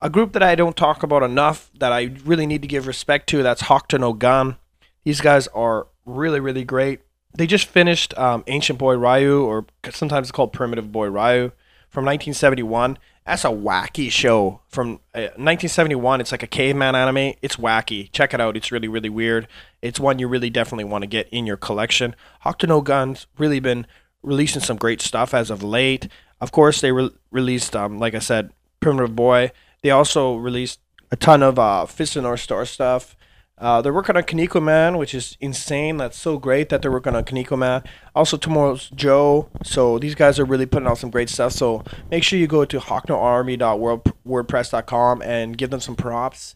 a 0.00 0.10
group 0.10 0.32
that 0.32 0.42
I 0.42 0.54
don't 0.54 0.76
talk 0.76 1.02
about 1.02 1.22
enough 1.22 1.70
that 1.78 1.92
I 1.92 2.14
really 2.24 2.46
need 2.46 2.62
to 2.62 2.68
give 2.68 2.86
respect 2.86 3.28
to. 3.30 3.42
That's 3.42 3.62
Hokuto 3.62 4.00
no 4.00 4.12
Gun. 4.12 4.56
These 5.04 5.20
guys 5.20 5.48
are 5.48 5.88
really, 6.04 6.40
really 6.40 6.64
great. 6.64 7.00
They 7.34 7.46
just 7.46 7.66
finished 7.66 8.16
um, 8.16 8.44
Ancient 8.46 8.78
Boy 8.78 8.94
Ryu, 8.96 9.42
or 9.42 9.66
sometimes 9.90 10.28
it's 10.28 10.32
called 10.32 10.52
Primitive 10.52 10.90
Boy 10.92 11.06
Ryu, 11.06 11.52
from 11.88 12.04
1971, 12.04 12.98
That's 13.28 13.44
a 13.44 13.48
wacky 13.48 14.10
show 14.10 14.62
from 14.68 15.00
uh, 15.14 15.36
1971. 15.36 16.22
It's 16.22 16.32
like 16.32 16.42
a 16.42 16.46
caveman 16.46 16.94
anime. 16.94 17.34
It's 17.42 17.56
wacky. 17.56 18.10
Check 18.10 18.32
it 18.32 18.40
out. 18.40 18.56
It's 18.56 18.72
really, 18.72 18.88
really 18.88 19.10
weird. 19.10 19.48
It's 19.82 20.00
one 20.00 20.18
you 20.18 20.26
really 20.26 20.48
definitely 20.48 20.84
want 20.84 21.02
to 21.02 21.06
get 21.06 21.28
in 21.28 21.44
your 21.44 21.58
collection. 21.58 22.16
Hokuto 22.46 22.68
no 22.68 22.80
Gun's 22.80 23.26
really 23.36 23.60
been 23.60 23.86
releasing 24.22 24.62
some 24.62 24.78
great 24.78 25.02
stuff 25.02 25.34
as 25.34 25.50
of 25.50 25.62
late. 25.62 26.08
Of 26.40 26.52
course, 26.52 26.80
they 26.80 26.90
re- 26.90 27.10
released, 27.30 27.76
um, 27.76 27.98
like 27.98 28.14
I 28.14 28.18
said, 28.18 28.50
Primitive 28.80 29.14
Boy. 29.14 29.52
They 29.82 29.90
also 29.90 30.36
released 30.36 30.80
a 31.10 31.16
ton 31.16 31.42
of 31.42 31.58
uh, 31.58 31.84
Fist 31.84 32.16
of 32.16 32.22
North 32.22 32.40
Star 32.40 32.64
stuff. 32.64 33.14
Uh, 33.60 33.82
they're 33.82 33.92
working 33.92 34.16
on 34.16 34.22
Kaneko 34.22 34.62
Man, 34.62 34.96
which 34.98 35.12
is 35.14 35.36
insane. 35.40 35.96
That's 35.96 36.16
so 36.16 36.38
great 36.38 36.68
that 36.68 36.80
they're 36.80 36.92
working 36.92 37.16
on 37.16 37.24
Kaneko 37.24 37.58
Man. 37.58 37.82
Also, 38.14 38.36
Tomorrow's 38.36 38.88
Joe. 38.90 39.48
So 39.64 39.98
these 39.98 40.14
guys 40.14 40.38
are 40.38 40.44
really 40.44 40.66
putting 40.66 40.86
out 40.86 40.98
some 40.98 41.10
great 41.10 41.28
stuff. 41.28 41.50
So 41.52 41.82
make 42.10 42.22
sure 42.22 42.38
you 42.38 42.46
go 42.46 42.64
to 42.64 42.78
hawknoarmy.wordpress.com 42.78 45.22
and 45.22 45.58
give 45.58 45.70
them 45.70 45.80
some 45.80 45.96
props. 45.96 46.54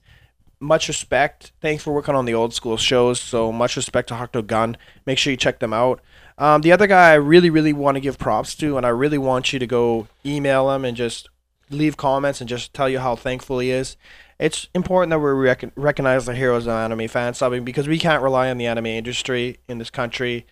Much 0.61 0.87
respect. 0.87 1.51
Thanks 1.61 1.83
for 1.83 1.93
working 1.93 2.15
on 2.15 2.25
the 2.25 2.35
old 2.35 2.55
school 2.55 2.77
shows. 2.77 3.19
So 3.19 3.51
much 3.51 3.75
respect 3.75 4.07
to 4.09 4.15
Hokuto 4.15 4.47
Gun. 4.47 4.77
Make 5.05 5.19
sure 5.19 5.33
you 5.33 5.37
check 5.37 5.59
them 5.59 5.73
out. 5.73 6.01
Um, 6.39 6.63
the 6.63 6.71
other 6.71 6.87
guy 6.87 7.11
I 7.11 7.15
really, 7.15 7.51
really 7.51 7.73
want 7.73 7.97
to 7.97 8.01
give 8.01 8.17
props 8.17 8.55
to, 8.57 8.77
and 8.77 8.87
I 8.87 8.91
really 8.91 9.19
want 9.19 9.53
you 9.53 9.59
to 9.59 9.67
go 9.67 10.07
email 10.25 10.71
him 10.71 10.85
and 10.85 10.97
just 10.97 11.29
leave 11.69 11.97
comments 11.97 12.41
and 12.41 12.49
just 12.49 12.73
tell 12.73 12.89
you 12.89 13.01
how 13.01 13.17
thankful 13.17 13.59
he 13.59 13.71
is 13.71 13.97
it's 14.43 14.67
important 14.75 15.11
that 15.11 15.21
we 15.21 15.31
rec- 15.31 15.73
recognize 15.77 16.27
the 16.27 16.35
heroes 16.35 16.67
of 16.67 16.73
anime 16.73 17.07
fan 17.07 17.33
subbing 17.33 17.65
because 17.65 17.87
we 17.87 17.97
can't 17.97 18.25
rely 18.25 18.51
on 18.51 18.59
the 18.59 18.67
anime 18.67 18.87
industry 18.87 19.59
in 19.69 19.79
this 19.79 19.89
country. 19.89 20.47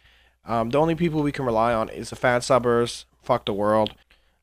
Um, 0.44 0.70
the 0.70 0.78
only 0.78 0.94
people 0.94 1.22
we 1.22 1.32
can 1.32 1.44
rely 1.44 1.74
on 1.74 1.88
is 1.88 2.10
the 2.10 2.16
fan 2.16 2.40
subbers. 2.40 3.04
Fuck 3.20 3.46
the 3.46 3.52
world. 3.52 3.94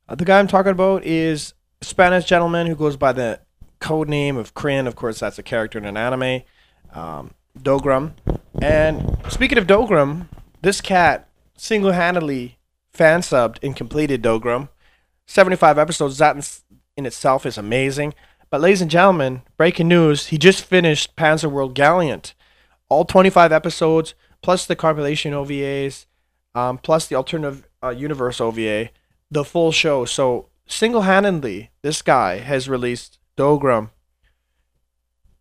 Uh, 0.09 0.15
the 0.15 0.25
guy 0.25 0.39
I'm 0.39 0.47
talking 0.49 0.73
about 0.73 1.05
is 1.05 1.53
a 1.81 1.85
Spanish 1.85 2.25
gentleman 2.25 2.67
who 2.67 2.75
goes 2.75 2.97
by 2.97 3.13
the 3.13 3.39
code 3.79 4.09
name 4.09 4.35
of 4.35 4.53
Kryn. 4.53 4.85
Of 4.85 4.97
course, 4.97 5.19
that's 5.19 5.39
a 5.39 5.43
character 5.43 5.77
in 5.77 5.85
an 5.85 5.95
anime. 5.95 6.43
Um, 6.93 7.31
Dougram. 7.57 8.15
And 8.61 9.17
speaking 9.29 9.57
of 9.57 9.65
Dougram, 9.65 10.27
this 10.61 10.81
cat 10.81 11.29
single 11.55 11.93
handedly 11.93 12.57
fan 12.91 13.21
subbed 13.21 13.59
and 13.63 13.77
completed 13.77 14.21
Dougram. 14.21 14.67
75 15.25 15.77
episodes. 15.77 16.17
That 16.17 16.35
in, 16.35 16.43
in 16.97 17.05
itself 17.05 17.45
is 17.45 17.57
amazing. 17.57 18.13
But, 18.49 18.61
ladies 18.61 18.81
and 18.81 18.91
gentlemen, 18.91 19.41
breaking 19.57 19.89
news 19.89 20.27
he 20.27 20.37
just 20.37 20.63
finished 20.63 21.15
Panzer 21.15 21.51
World 21.51 21.75
Galient. 21.75 22.33
All 22.89 23.03
25 23.03 23.51
episodes, 23.51 24.13
plus 24.41 24.65
the 24.65 24.75
compilation 24.75 25.33
OVAs, 25.33 26.05
um, 26.55 26.77
plus 26.77 27.07
the 27.07 27.15
alternative 27.15 27.67
uh, 27.83 27.89
universe 27.89 28.39
OVA, 28.39 28.89
the 29.29 29.43
full 29.43 29.71
show. 29.71 30.05
So, 30.05 30.47
single 30.65 31.01
handedly, 31.01 31.71
this 31.81 32.01
guy 32.01 32.37
has 32.37 32.69
released 32.69 33.19
Dougram 33.37 33.89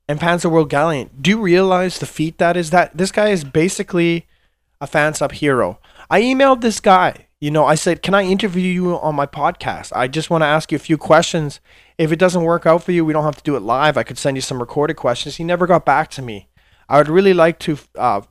and 0.09 0.21
Panzer 0.21 0.51
World 0.51 0.71
Galient. 0.71 1.23
Do 1.23 1.31
you 1.31 1.41
realize 1.41 1.99
the 1.99 2.07
feat 2.07 2.39
that 2.39 2.57
is? 2.57 2.71
That 2.71 2.97
this 2.97 3.13
guy 3.13 3.29
is 3.29 3.45
basically 3.45 4.27
a 4.81 4.87
fan 4.87 5.15
sub 5.15 5.33
hero. 5.33 5.79
I 6.11 6.23
emailed 6.23 6.61
this 6.61 6.81
guy 6.81 7.26
you 7.41 7.51
know, 7.51 7.65
I 7.67 7.75
said, 7.75 8.03
Can 8.03 8.15
I 8.15 8.25
interview 8.25 8.71
you 8.71 8.99
on 8.99 9.15
my 9.15 9.27
podcast? 9.27 9.93
I 9.95 10.09
just 10.09 10.31
want 10.31 10.43
to 10.43 10.47
ask 10.47 10.73
you 10.73 10.77
a 10.77 10.81
few 10.81 10.97
questions. 10.97 11.61
If 11.99 12.13
it 12.13 12.19
doesn't 12.19 12.43
work 12.43 12.67
out 12.67 12.83
for 12.83 12.93
you, 12.93 13.05
we 13.05 13.13
don't 13.13 13.25
have 13.25 13.37
to 13.37 13.43
do 13.43 13.57
it 13.57 13.61
live. 13.61 13.97
I 13.97 14.03
could 14.03 14.19
send 14.19 14.37
you 14.37 14.41
some 14.41 14.61
recorded 14.61 14.95
questions. 14.95 15.37
He 15.37 15.45
never 15.45 15.67
got 15.67 15.85
back 15.85 16.11
to 16.13 16.23
me. 16.23 16.49
I 16.89 16.99
would 16.99 17.09
really 17.09 17.35
like 17.35 17.59
to 17.61 17.79
uh, 17.97 18.23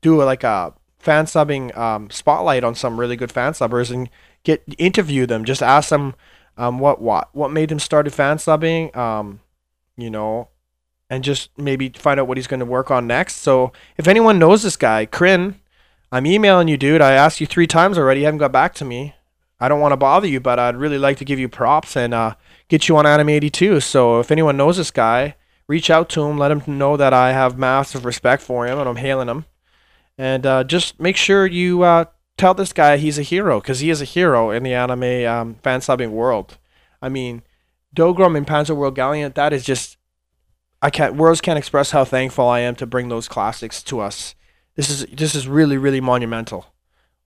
do 0.00 0.22
a, 0.22 0.24
like 0.24 0.44
a 0.44 0.74
fan 0.98 1.26
subbing 1.26 1.76
um, 1.76 2.10
spotlight 2.10 2.64
on 2.64 2.74
some 2.74 2.98
really 2.98 3.16
good 3.16 3.32
fan 3.32 3.52
subbers 3.52 3.90
and 3.90 4.08
get 4.42 4.62
interview 4.78 5.26
them. 5.26 5.44
Just 5.44 5.62
ask 5.62 5.90
them 5.90 6.14
um, 6.56 6.78
what 6.78 7.00
what 7.00 7.34
what 7.34 7.50
made 7.50 7.68
them 7.68 7.78
started 7.78 8.12
fan 8.12 8.38
subbing. 8.38 8.94
Um, 8.96 9.40
you 9.96 10.10
know, 10.10 10.48
and 11.08 11.22
just 11.22 11.50
maybe 11.58 11.90
find 11.90 12.18
out 12.18 12.26
what 12.26 12.38
he's 12.38 12.46
going 12.46 12.60
to 12.60 12.66
work 12.66 12.90
on 12.90 13.06
next. 13.06 13.36
So 13.36 13.72
if 13.96 14.08
anyone 14.08 14.38
knows 14.38 14.62
this 14.62 14.76
guy, 14.76 15.06
Krin, 15.06 15.60
I'm 16.12 16.26
emailing 16.26 16.68
you, 16.68 16.76
dude. 16.76 17.00
I 17.00 17.12
asked 17.12 17.40
you 17.40 17.46
three 17.46 17.68
times 17.68 17.96
already. 17.96 18.20
You 18.20 18.26
haven't 18.26 18.38
got 18.38 18.52
back 18.52 18.74
to 18.74 18.84
me. 18.84 19.14
I 19.60 19.68
don't 19.68 19.80
want 19.80 19.92
to 19.92 19.96
bother 19.96 20.26
you, 20.26 20.40
but 20.40 20.58
I'd 20.58 20.76
really 20.76 20.98
like 20.98 21.18
to 21.18 21.24
give 21.24 21.38
you 21.38 21.48
props 21.48 21.96
and 21.96 22.12
uh, 22.12 22.34
get 22.68 22.88
you 22.88 22.96
on 22.96 23.06
Anime 23.06 23.28
82. 23.28 23.80
So 23.80 24.18
if 24.18 24.30
anyone 24.30 24.56
knows 24.56 24.78
this 24.78 24.90
guy, 24.90 25.36
reach 25.68 25.90
out 25.90 26.08
to 26.10 26.22
him. 26.22 26.38
Let 26.38 26.50
him 26.50 26.78
know 26.78 26.96
that 26.96 27.12
I 27.12 27.32
have 27.32 27.58
massive 27.58 28.04
respect 28.04 28.42
for 28.42 28.66
him 28.66 28.78
and 28.78 28.88
I'm 28.88 28.96
hailing 28.96 29.28
him. 29.28 29.44
And 30.18 30.44
uh, 30.44 30.64
just 30.64 30.98
make 30.98 31.16
sure 31.16 31.46
you 31.46 31.82
uh, 31.82 32.06
tell 32.36 32.54
this 32.54 32.72
guy 32.72 32.96
he's 32.96 33.18
a 33.18 33.22
hero 33.22 33.60
because 33.60 33.80
he 33.80 33.90
is 33.90 34.02
a 34.02 34.06
hero 34.06 34.50
in 34.50 34.64
the 34.64 34.74
anime 34.74 35.26
um, 35.26 35.54
fan 35.62 35.80
subbing 35.80 36.10
world. 36.10 36.58
I 37.00 37.08
mean, 37.08 37.42
Dougram 37.94 38.36
and 38.36 38.46
Panzer 38.46 38.76
World 38.76 38.96
Galient, 38.96 39.34
that 39.34 39.52
is 39.52 39.64
just 39.64 39.96
I 40.82 40.90
can't 40.90 41.14
words 41.14 41.40
can't 41.40 41.58
express 41.58 41.90
how 41.90 42.04
thankful 42.04 42.48
I 42.48 42.60
am 42.60 42.74
to 42.76 42.86
bring 42.86 43.08
those 43.08 43.28
classics 43.28 43.82
to 43.84 44.00
us 44.00 44.34
this 44.76 44.90
is 44.90 45.06
this 45.06 45.34
is 45.34 45.48
really 45.48 45.76
really 45.76 46.00
monumental. 46.00 46.66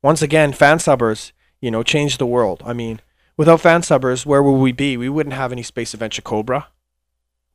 Once 0.02 0.22
again, 0.22 0.52
fan 0.52 0.78
subbers, 0.78 1.32
you 1.60 1.70
know, 1.70 1.82
changed 1.82 2.18
the 2.18 2.26
world. 2.26 2.62
I 2.66 2.72
mean, 2.72 3.00
without 3.36 3.60
fan 3.60 3.80
subbers, 3.80 4.26
where 4.26 4.42
would 4.42 4.58
we 4.58 4.72
be? 4.72 4.96
We 4.96 5.08
wouldn't 5.08 5.34
have 5.34 5.52
any 5.52 5.62
Space 5.62 5.94
Adventure 5.94 6.22
Cobra, 6.22 6.68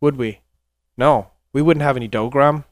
would 0.01 0.17
we? 0.17 0.41
No, 0.97 1.31
we 1.53 1.61
wouldn't 1.61 1.83
have 1.83 1.95
any 1.95 2.09
Dougram. 2.09 2.65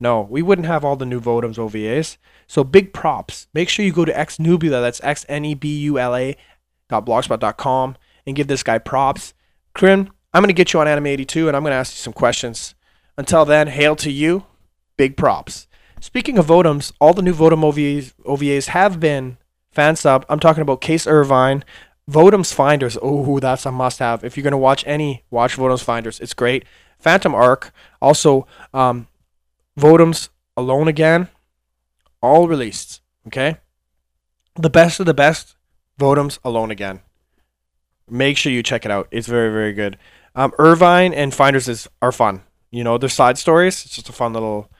No, 0.00 0.20
we 0.22 0.42
wouldn't 0.42 0.66
have 0.66 0.84
all 0.84 0.96
the 0.96 1.06
new 1.06 1.20
Votoms 1.20 1.56
OVAs. 1.56 2.16
So 2.46 2.62
big 2.62 2.92
props. 2.92 3.46
Make 3.54 3.68
sure 3.68 3.84
you 3.84 3.92
go 3.92 4.04
to 4.04 4.12
xnebula. 4.12 4.82
that's 4.82 5.02
X 5.02 5.24
N 5.28 5.44
E 5.44 5.54
B 5.54 5.78
U 5.80 5.98
L 5.98 6.14
A 6.14 6.36
blogspot.com 6.90 7.96
and 8.26 8.36
give 8.36 8.46
this 8.46 8.62
guy 8.62 8.78
props. 8.78 9.34
Krin, 9.74 10.10
I'm 10.32 10.42
to 10.44 10.52
get 10.52 10.72
you 10.72 10.80
on 10.80 10.88
Anime 10.88 11.06
82 11.08 11.48
and 11.48 11.56
I'm 11.56 11.62
to 11.64 11.72
ask 11.72 11.94
you 11.94 11.98
some 11.98 12.12
questions. 12.12 12.74
Until 13.16 13.44
then, 13.44 13.68
hail 13.68 13.96
to 13.96 14.10
you. 14.10 14.44
Big 14.96 15.16
props. 15.16 15.66
Speaking 16.04 16.36
of 16.36 16.44
Votoms, 16.44 16.92
all 17.00 17.14
the 17.14 17.22
new 17.22 17.32
Votoms 17.32 17.72
OVAs, 17.72 18.12
OVAs 18.26 18.66
have 18.66 19.00
been 19.00 19.38
fan 19.70 19.96
sub. 19.96 20.26
I'm 20.28 20.38
talking 20.38 20.60
about 20.60 20.82
Case 20.82 21.06
Irvine, 21.06 21.64
Votoms 22.10 22.52
Finders. 22.52 22.98
Oh, 23.00 23.40
that's 23.40 23.64
a 23.64 23.72
must 23.72 24.00
have. 24.00 24.22
If 24.22 24.36
you're 24.36 24.42
going 24.42 24.52
to 24.52 24.58
watch 24.58 24.84
any, 24.86 25.24
watch 25.30 25.56
Votoms 25.56 25.82
Finders. 25.82 26.20
It's 26.20 26.34
great. 26.34 26.66
Phantom 26.98 27.34
Arc, 27.34 27.72
also 28.02 28.46
um, 28.74 29.08
Votoms 29.80 30.28
Alone 30.58 30.88
Again, 30.88 31.28
all 32.20 32.48
released. 32.48 33.00
Okay? 33.28 33.56
The 34.56 34.68
best 34.68 35.00
of 35.00 35.06
the 35.06 35.14
best, 35.14 35.56
Votoms 35.98 36.38
Alone 36.44 36.70
Again. 36.70 37.00
Make 38.10 38.36
sure 38.36 38.52
you 38.52 38.62
check 38.62 38.84
it 38.84 38.90
out. 38.90 39.08
It's 39.10 39.26
very, 39.26 39.50
very 39.50 39.72
good. 39.72 39.96
Um, 40.34 40.52
Irvine 40.58 41.14
and 41.14 41.32
Finders 41.32 41.66
is 41.66 41.88
are 42.02 42.12
fun. 42.12 42.42
You 42.70 42.84
know, 42.84 42.98
they're 42.98 43.08
side 43.08 43.38
stories. 43.38 43.86
It's 43.86 43.94
just 43.94 44.10
a 44.10 44.12
fun 44.12 44.34
little 44.34 44.70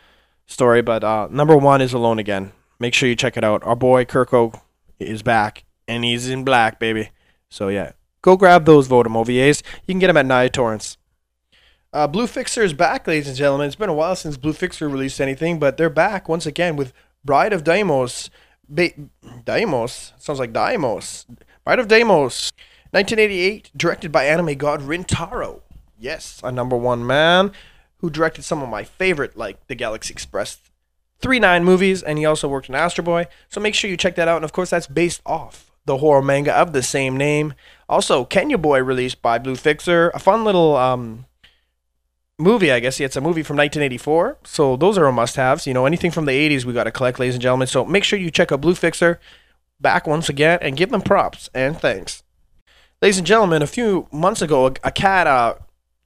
story. 0.46 0.82
But 0.82 1.04
uh, 1.04 1.28
number 1.30 1.56
one 1.56 1.80
is 1.80 1.92
Alone 1.92 2.18
Again. 2.18 2.52
Make 2.78 2.94
sure 2.94 3.08
you 3.08 3.16
check 3.16 3.36
it 3.36 3.44
out. 3.44 3.62
Our 3.64 3.76
boy 3.76 4.04
Chirico 4.04 4.60
is 4.98 5.22
back, 5.22 5.64
and 5.86 6.04
he's 6.04 6.28
in 6.28 6.44
black, 6.44 6.78
baby. 6.78 7.10
So 7.48 7.68
yeah, 7.68 7.92
go 8.22 8.36
grab 8.36 8.64
those 8.64 8.88
Votoms 8.88 9.24
OVAs. 9.26 9.62
You 9.86 9.92
can 9.94 9.98
get 10.00 10.08
them 10.08 10.16
at 10.16 10.26
Nyaa 10.26 10.52
Torrents. 10.52 10.96
Uh, 11.92 12.08
Blue 12.08 12.26
Fixer 12.26 12.62
is 12.62 12.72
back, 12.72 13.06
ladies 13.06 13.28
and 13.28 13.36
gentlemen. 13.36 13.68
It's 13.68 13.76
been 13.76 13.88
a 13.88 13.94
while 13.94 14.16
since 14.16 14.36
Blue 14.36 14.52
Fixer 14.52 14.88
released 14.88 15.20
anything, 15.20 15.60
but 15.60 15.76
they're 15.76 15.88
back 15.88 16.28
once 16.28 16.44
again 16.44 16.74
with 16.74 16.92
Bride 17.24 17.52
of 17.52 17.62
Deimos. 17.62 18.30
Ba- 18.68 18.90
Deimos? 19.44 20.12
Sounds 20.18 20.40
like 20.40 20.52
Deimos. 20.52 21.26
Bride 21.64 21.78
of 21.78 21.86
Deimos. 21.86 22.50
1988, 22.90 23.70
directed 23.76 24.10
by 24.10 24.24
anime 24.24 24.54
god 24.54 24.80
Rintaro. 24.80 25.60
Yes, 25.98 26.40
a 26.42 26.50
number 26.50 26.76
one 26.76 27.06
man 27.06 27.52
who 28.04 28.10
directed 28.10 28.42
some 28.42 28.62
of 28.62 28.68
my 28.68 28.84
favorite, 28.84 29.34
like 29.34 29.66
The 29.66 29.74
Galaxy 29.74 30.12
Express, 30.12 30.58
three 31.20 31.40
nine 31.40 31.64
movies, 31.64 32.02
and 32.02 32.18
he 32.18 32.26
also 32.26 32.46
worked 32.46 32.68
in 32.68 32.74
Astro 32.74 33.02
Boy. 33.02 33.28
So 33.48 33.62
make 33.62 33.74
sure 33.74 33.88
you 33.88 33.96
check 33.96 34.14
that 34.16 34.28
out. 34.28 34.36
And 34.36 34.44
of 34.44 34.52
course, 34.52 34.68
that's 34.68 34.86
based 34.86 35.22
off 35.24 35.72
the 35.86 35.96
horror 35.96 36.20
manga 36.20 36.52
of 36.52 36.74
the 36.74 36.82
same 36.82 37.16
name. 37.16 37.54
Also, 37.88 38.26
Kenya 38.26 38.58
Boy 38.58 38.82
released 38.82 39.22
by 39.22 39.38
Blue 39.38 39.56
Fixer, 39.56 40.10
a 40.12 40.18
fun 40.18 40.44
little 40.44 40.76
um, 40.76 41.24
movie, 42.38 42.70
I 42.70 42.78
guess. 42.78 43.00
Yeah, 43.00 43.06
It's 43.06 43.16
a 43.16 43.22
movie 43.22 43.42
from 43.42 43.56
1984. 43.56 44.36
So 44.44 44.76
those 44.76 44.98
are 44.98 45.06
a 45.06 45.12
must-haves. 45.12 45.66
You 45.66 45.72
know, 45.72 45.86
anything 45.86 46.10
from 46.10 46.26
the 46.26 46.32
80s 46.32 46.66
we 46.66 46.74
got 46.74 46.84
to 46.84 46.92
collect, 46.92 47.18
ladies 47.18 47.36
and 47.36 47.42
gentlemen. 47.42 47.68
So 47.68 47.86
make 47.86 48.04
sure 48.04 48.18
you 48.18 48.30
check 48.30 48.52
out 48.52 48.60
Blue 48.60 48.74
Fixer 48.74 49.18
back 49.80 50.06
once 50.06 50.28
again 50.28 50.58
and 50.60 50.76
give 50.76 50.90
them 50.90 51.00
props 51.00 51.48
and 51.54 51.80
thanks. 51.80 52.22
Ladies 53.00 53.16
and 53.16 53.26
gentlemen, 53.26 53.62
a 53.62 53.66
few 53.66 54.08
months 54.12 54.42
ago, 54.42 54.66
a, 54.66 54.74
a 54.84 54.90
cat 54.90 55.26
uh, 55.26 55.54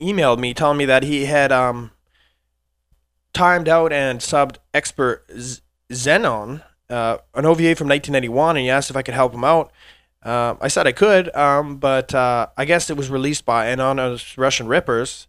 emailed 0.00 0.38
me 0.38 0.54
telling 0.54 0.78
me 0.78 0.84
that 0.84 1.02
he 1.02 1.26
had 1.26 1.52
um, 1.52 1.90
timed 3.32 3.68
out 3.68 3.92
and 3.92 4.20
subbed 4.20 4.56
expert 4.72 5.24
Z- 5.36 5.60
Zenon, 5.90 6.62
uh, 6.90 7.18
an 7.34 7.46
OVA 7.46 7.74
from 7.74 7.88
1991, 7.88 8.56
and 8.56 8.64
he 8.64 8.70
asked 8.70 8.90
if 8.90 8.96
I 8.96 9.02
could 9.02 9.14
help 9.14 9.34
him 9.34 9.44
out. 9.44 9.72
Uh, 10.22 10.56
I 10.60 10.68
said 10.68 10.86
I 10.86 10.92
could, 10.92 11.34
um, 11.34 11.76
but 11.76 12.14
uh, 12.14 12.48
I 12.56 12.64
guess 12.64 12.90
it 12.90 12.96
was 12.96 13.10
released 13.10 13.44
by 13.44 13.66
Anonymous 13.66 14.36
Russian 14.36 14.66
Rippers. 14.66 15.26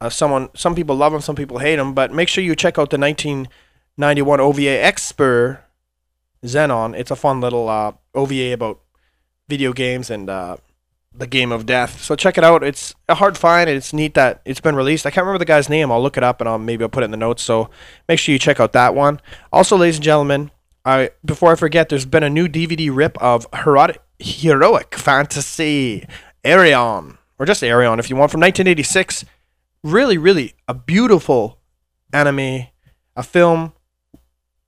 Uh, 0.00 0.08
someone, 0.10 0.48
some 0.54 0.74
people 0.74 0.96
love 0.96 1.12
him, 1.12 1.20
some 1.20 1.36
people 1.36 1.58
hate 1.58 1.78
him, 1.78 1.94
but 1.94 2.12
make 2.12 2.28
sure 2.28 2.44
you 2.44 2.54
check 2.54 2.78
out 2.78 2.90
the 2.90 2.98
1991 2.98 4.40
OVA 4.40 4.84
Expert 4.84 5.64
Zenon. 6.44 6.94
It's 6.96 7.10
a 7.10 7.16
fun 7.16 7.40
little 7.40 7.68
uh, 7.68 7.92
OVA 8.14 8.52
about 8.52 8.80
video 9.48 9.72
games 9.72 10.10
and 10.10 10.30
uh, 10.30 10.56
the 11.14 11.26
Game 11.26 11.52
of 11.52 11.66
Death. 11.66 12.02
So 12.02 12.14
check 12.14 12.38
it 12.38 12.44
out. 12.44 12.62
It's 12.62 12.94
a 13.08 13.16
hard 13.16 13.36
find. 13.36 13.68
It's 13.68 13.92
neat 13.92 14.14
that 14.14 14.40
it's 14.44 14.60
been 14.60 14.76
released. 14.76 15.06
I 15.06 15.10
can't 15.10 15.24
remember 15.24 15.38
the 15.38 15.44
guy's 15.44 15.68
name. 15.68 15.90
I'll 15.90 16.02
look 16.02 16.16
it 16.16 16.22
up 16.22 16.40
and 16.40 16.48
I'll 16.48 16.58
maybe 16.58 16.84
I'll 16.84 16.88
put 16.88 17.02
it 17.02 17.06
in 17.06 17.10
the 17.10 17.16
notes. 17.16 17.42
So 17.42 17.70
make 18.08 18.18
sure 18.18 18.32
you 18.32 18.38
check 18.38 18.60
out 18.60 18.72
that 18.72 18.94
one. 18.94 19.20
Also, 19.52 19.76
ladies 19.76 19.96
and 19.96 20.04
gentlemen, 20.04 20.50
I 20.84 21.10
before 21.24 21.52
I 21.52 21.56
forget, 21.56 21.88
there's 21.88 22.06
been 22.06 22.22
a 22.22 22.30
new 22.30 22.48
DVD 22.48 22.94
rip 22.94 23.20
of 23.22 23.46
heroic, 23.52 24.00
heroic 24.18 24.94
fantasy 24.94 26.06
Arion 26.44 27.18
or 27.38 27.46
just 27.46 27.62
Arion 27.64 27.98
if 27.98 28.08
you 28.08 28.16
want 28.16 28.30
from 28.30 28.40
1986. 28.40 29.24
Really, 29.82 30.18
really 30.18 30.54
a 30.68 30.74
beautiful 30.74 31.58
anime, 32.12 32.66
a 33.16 33.22
film 33.22 33.72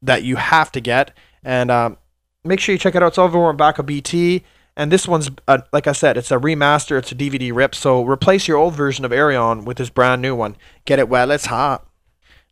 that 0.00 0.22
you 0.24 0.36
have 0.36 0.72
to 0.72 0.80
get. 0.80 1.16
And 1.44 1.70
um, 1.70 1.98
make 2.44 2.60
sure 2.60 2.72
you 2.72 2.78
check 2.78 2.94
it 2.94 3.02
out. 3.02 3.08
It's 3.08 3.18
over 3.18 3.38
on 3.38 3.56
Baka 3.56 3.82
BT. 3.82 4.42
And 4.76 4.90
this 4.90 5.06
one's, 5.06 5.30
uh, 5.46 5.58
like 5.72 5.86
I 5.86 5.92
said, 5.92 6.16
it's 6.16 6.30
a 6.30 6.38
remaster. 6.38 6.98
It's 6.98 7.12
a 7.12 7.14
DVD 7.14 7.54
rip. 7.54 7.74
So 7.74 8.04
replace 8.04 8.48
your 8.48 8.56
old 8.56 8.74
version 8.74 9.04
of 9.04 9.12
Arion 9.12 9.64
with 9.64 9.76
this 9.76 9.90
brand 9.90 10.22
new 10.22 10.34
one. 10.34 10.56
Get 10.84 10.98
it 10.98 11.08
while 11.08 11.30
it's 11.30 11.46
hot. 11.46 11.86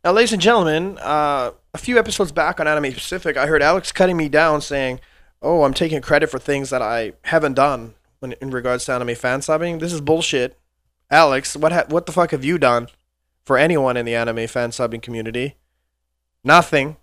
Now, 0.03 0.11
ladies 0.11 0.33
and 0.33 0.41
gentlemen, 0.41 0.97
uh, 0.99 1.51
a 1.73 1.77
few 1.77 1.97
episodes 1.97 2.31
back 2.31 2.59
on 2.59 2.67
Anime 2.67 2.93
Pacific, 2.93 3.37
I 3.37 3.47
heard 3.47 3.61
Alex 3.61 3.91
cutting 3.91 4.17
me 4.17 4.29
down 4.29 4.61
saying, 4.61 4.99
"Oh, 5.41 5.63
I'm 5.63 5.73
taking 5.73 6.01
credit 6.01 6.29
for 6.29 6.39
things 6.39 6.69
that 6.69 6.81
I 6.81 7.13
haven't 7.23 7.53
done 7.53 7.93
when 8.19 8.33
in 8.33 8.51
regards 8.51 8.85
to 8.85 8.93
anime 8.93 9.15
fan 9.15 9.41
subbing. 9.41 9.79
This 9.79 9.93
is 9.93 10.01
bullshit." 10.01 10.57
Alex, 11.09 11.55
what 11.55 11.71
ha- 11.71 11.85
what 11.87 12.05
the 12.05 12.11
fuck 12.11 12.31
have 12.31 12.45
you 12.45 12.57
done 12.57 12.87
for 13.43 13.57
anyone 13.57 13.97
in 13.97 14.05
the 14.05 14.15
anime 14.15 14.47
fan 14.47 14.71
subbing 14.71 15.01
community? 15.01 15.55
Nothing. 16.43 16.97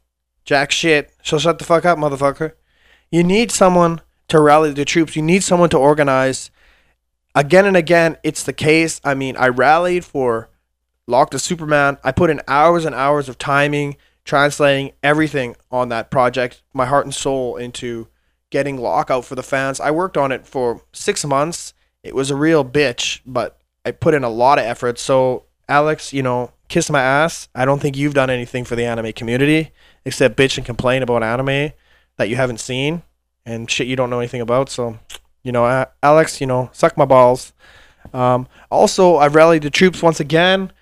Jack 0.44 0.72
shit. 0.72 1.12
So 1.22 1.38
shut 1.38 1.58
the 1.58 1.64
fuck 1.64 1.84
up, 1.84 1.98
motherfucker. 1.98 2.52
You 3.10 3.22
need 3.22 3.50
someone 3.50 4.00
to 4.28 4.40
rally 4.40 4.72
the 4.72 4.84
troops. 4.84 5.16
You 5.16 5.22
need 5.22 5.42
someone 5.42 5.70
to 5.70 5.78
organize. 5.78 6.50
Again 7.34 7.66
and 7.66 7.76
again, 7.76 8.16
it's 8.22 8.42
the 8.42 8.52
case. 8.52 9.00
I 9.04 9.14
mean, 9.14 9.36
I 9.36 9.48
rallied 9.48 10.04
for 10.04 10.48
Locke 11.06 11.30
the 11.30 11.38
Superman. 11.38 11.98
I 12.04 12.12
put 12.12 12.30
in 12.30 12.40
hours 12.46 12.84
and 12.84 12.94
hours 12.94 13.28
of 13.28 13.38
timing, 13.38 13.96
translating 14.24 14.92
everything 15.02 15.56
on 15.70 15.88
that 15.88 16.10
project, 16.10 16.62
my 16.72 16.86
heart 16.86 17.06
and 17.06 17.14
soul 17.14 17.56
into 17.56 18.08
getting 18.50 18.76
Locke 18.78 19.10
out 19.10 19.24
for 19.24 19.34
the 19.34 19.42
fans. 19.42 19.80
I 19.80 19.90
worked 19.90 20.16
on 20.16 20.32
it 20.32 20.46
for 20.46 20.82
six 20.92 21.24
months. 21.24 21.74
It 22.02 22.14
was 22.14 22.30
a 22.30 22.36
real 22.36 22.64
bitch, 22.64 23.20
but 23.26 23.58
I 23.84 23.90
put 23.90 24.14
in 24.14 24.24
a 24.24 24.30
lot 24.30 24.58
of 24.58 24.64
effort. 24.64 24.98
So, 24.98 25.44
Alex, 25.68 26.12
you 26.12 26.22
know, 26.22 26.52
kiss 26.68 26.90
my 26.90 27.00
ass. 27.00 27.48
I 27.54 27.64
don't 27.64 27.80
think 27.80 27.96
you've 27.96 28.14
done 28.14 28.30
anything 28.30 28.64
for 28.64 28.76
the 28.76 28.84
anime 28.84 29.12
community 29.12 29.72
except 30.04 30.36
bitch 30.36 30.56
and 30.56 30.66
complain 30.66 31.02
about 31.02 31.22
anime 31.22 31.72
that 32.16 32.28
you 32.28 32.36
haven't 32.36 32.60
seen 32.60 33.02
and 33.48 33.70
shit 33.70 33.86
you 33.86 33.96
don't 33.96 34.10
know 34.10 34.20
anything 34.20 34.40
about. 34.40 34.68
So, 34.68 34.98
you 35.42 35.52
know, 35.52 35.86
Alex, 36.02 36.40
you 36.40 36.46
know, 36.46 36.68
suck 36.72 36.96
my 36.96 37.06
balls. 37.06 37.52
Um, 38.12 38.46
also, 38.70 39.16
I've 39.16 39.34
rallied 39.34 39.62
the 39.62 39.70
troops 39.70 40.02
once 40.02 40.20
again. 40.20 40.72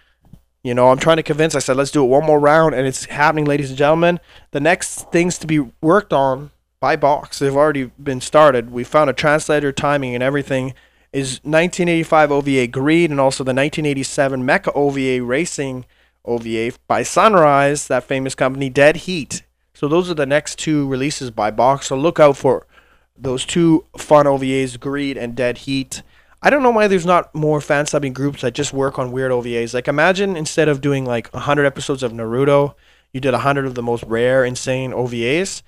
You 0.63 0.75
know, 0.75 0.89
I'm 0.89 0.99
trying 0.99 1.19
to 1.19 1.23
convince. 1.23 1.55
I 1.55 1.61
said, 1.61 1.77
let's 1.77 1.93
do 1.93 2.05
it 2.05 2.09
one 2.09 2.25
more 2.25 2.41
round, 2.41 2.75
and 2.75 2.87
it's 2.87 3.05
happening, 3.05 3.45
ladies 3.45 3.71
and 3.71 3.79
gentlemen. 3.79 4.19
The 4.51 4.61
next 4.61 5.11
things 5.13 5.39
to 5.39 5.47
be 5.47 5.61
worked 5.81 6.13
on 6.13 6.51
by 6.81 6.97
Box, 6.97 7.39
they've 7.39 7.55
already 7.55 7.93
been 8.03 8.21
started. 8.21 8.71
We 8.71 8.83
found 8.83 9.09
a 9.09 9.13
translator, 9.13 9.73
timing, 9.73 10.15
and 10.15 10.23
everything. 10.23 10.75
Is 11.13 11.37
1985 11.45 12.33
OVA 12.33 12.67
Greed, 12.67 13.11
and 13.11 13.21
also 13.21 13.43
the 13.45 13.55
1987 13.55 14.43
Mecha 14.43 14.73
OVA 14.75 15.25
Racing 15.25 15.87
OVA 16.27 16.73
by 16.89 17.05
Sunrise, 17.05 17.87
that 17.87 18.05
famous 18.05 18.35
company, 18.35 18.69
Dead 18.69 18.97
Heat. 18.97 19.43
So 19.77 19.89
those 19.89 20.11
are 20.11 20.15
the 20.15 20.25
next 20.25 20.59
two 20.59 20.89
releases 20.89 21.31
by 21.31 21.51
Box. 21.51 21.89
So 21.89 21.99
look 21.99 22.19
out 22.19 22.39
for 22.39 22.67
those 23.15 23.45
two 23.45 23.85
fun 23.99 24.25
OVAs, 24.25 24.81
Greed 24.81 25.19
and 25.19 25.35
Dead 25.35 25.59
Heat. 25.59 26.03
I 26.41 26.49
don't 26.49 26.63
know 26.63 26.71
why 26.71 26.89
there's 26.89 27.05
not 27.05 27.35
more 27.35 27.61
fan 27.61 27.85
subbing 27.85 28.15
groups 28.15 28.41
that 28.41 28.55
just 28.55 28.73
work 28.73 28.99
on 28.99 29.13
weird 29.13 29.33
OVAs. 29.33 29.75
Like 29.75 29.87
imagine 29.87 30.35
instead 30.35 30.71
of 30.71 30.81
doing 30.81 31.05
like 31.05 31.31
100 31.35 31.67
episodes 31.67 32.03
of 32.03 32.13
Naruto, 32.13 32.75
you 33.13 33.21
did 33.21 33.33
100 33.33 33.67
of 33.67 33.75
the 33.75 33.83
most 33.83 34.03
rare, 34.05 34.47
insane 34.47 34.93
OVAs. 34.93 35.61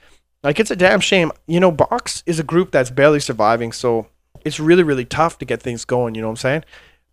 Like 0.43 0.59
it's 0.59 0.71
a 0.71 0.77
damn 0.77 1.01
shame. 1.01 1.31
You 1.47 1.61
know, 1.61 1.71
Box 1.71 2.23
is 2.25 2.39
a 2.39 2.43
group 2.45 2.71
that's 2.71 2.91
barely 2.91 3.21
surviving, 3.21 3.73
so 3.73 4.07
it's 4.43 4.59
really 4.59 4.85
really 4.85 5.05
tough 5.05 5.37
to 5.41 5.45
get 5.45 5.61
things 5.61 5.85
going, 5.85 6.15
you 6.15 6.23
know 6.23 6.29
what 6.29 6.33
I'm 6.33 6.37
saying? 6.37 6.65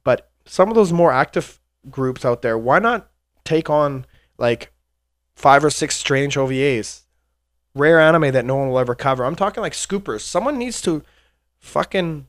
But 0.05 0.29
some 0.45 0.69
of 0.69 0.75
those 0.75 0.93
more 0.93 1.11
active 1.11 1.59
groups 1.89 2.23
out 2.23 2.41
there, 2.41 2.57
why 2.57 2.79
not 2.79 3.09
take 3.43 3.69
on 3.69 4.05
like 4.37 4.71
five 5.35 5.63
or 5.63 5.69
six 5.69 5.95
strange 5.95 6.35
OVAs. 6.35 7.01
Rare 7.73 7.99
anime 7.99 8.31
that 8.31 8.45
no 8.45 8.55
one 8.55 8.69
will 8.69 8.79
ever 8.79 8.95
cover. 8.95 9.25
I'm 9.25 9.35
talking 9.35 9.61
like 9.61 9.73
scoopers. 9.73 10.21
Someone 10.21 10.57
needs 10.57 10.81
to 10.83 11.03
fucking 11.59 12.27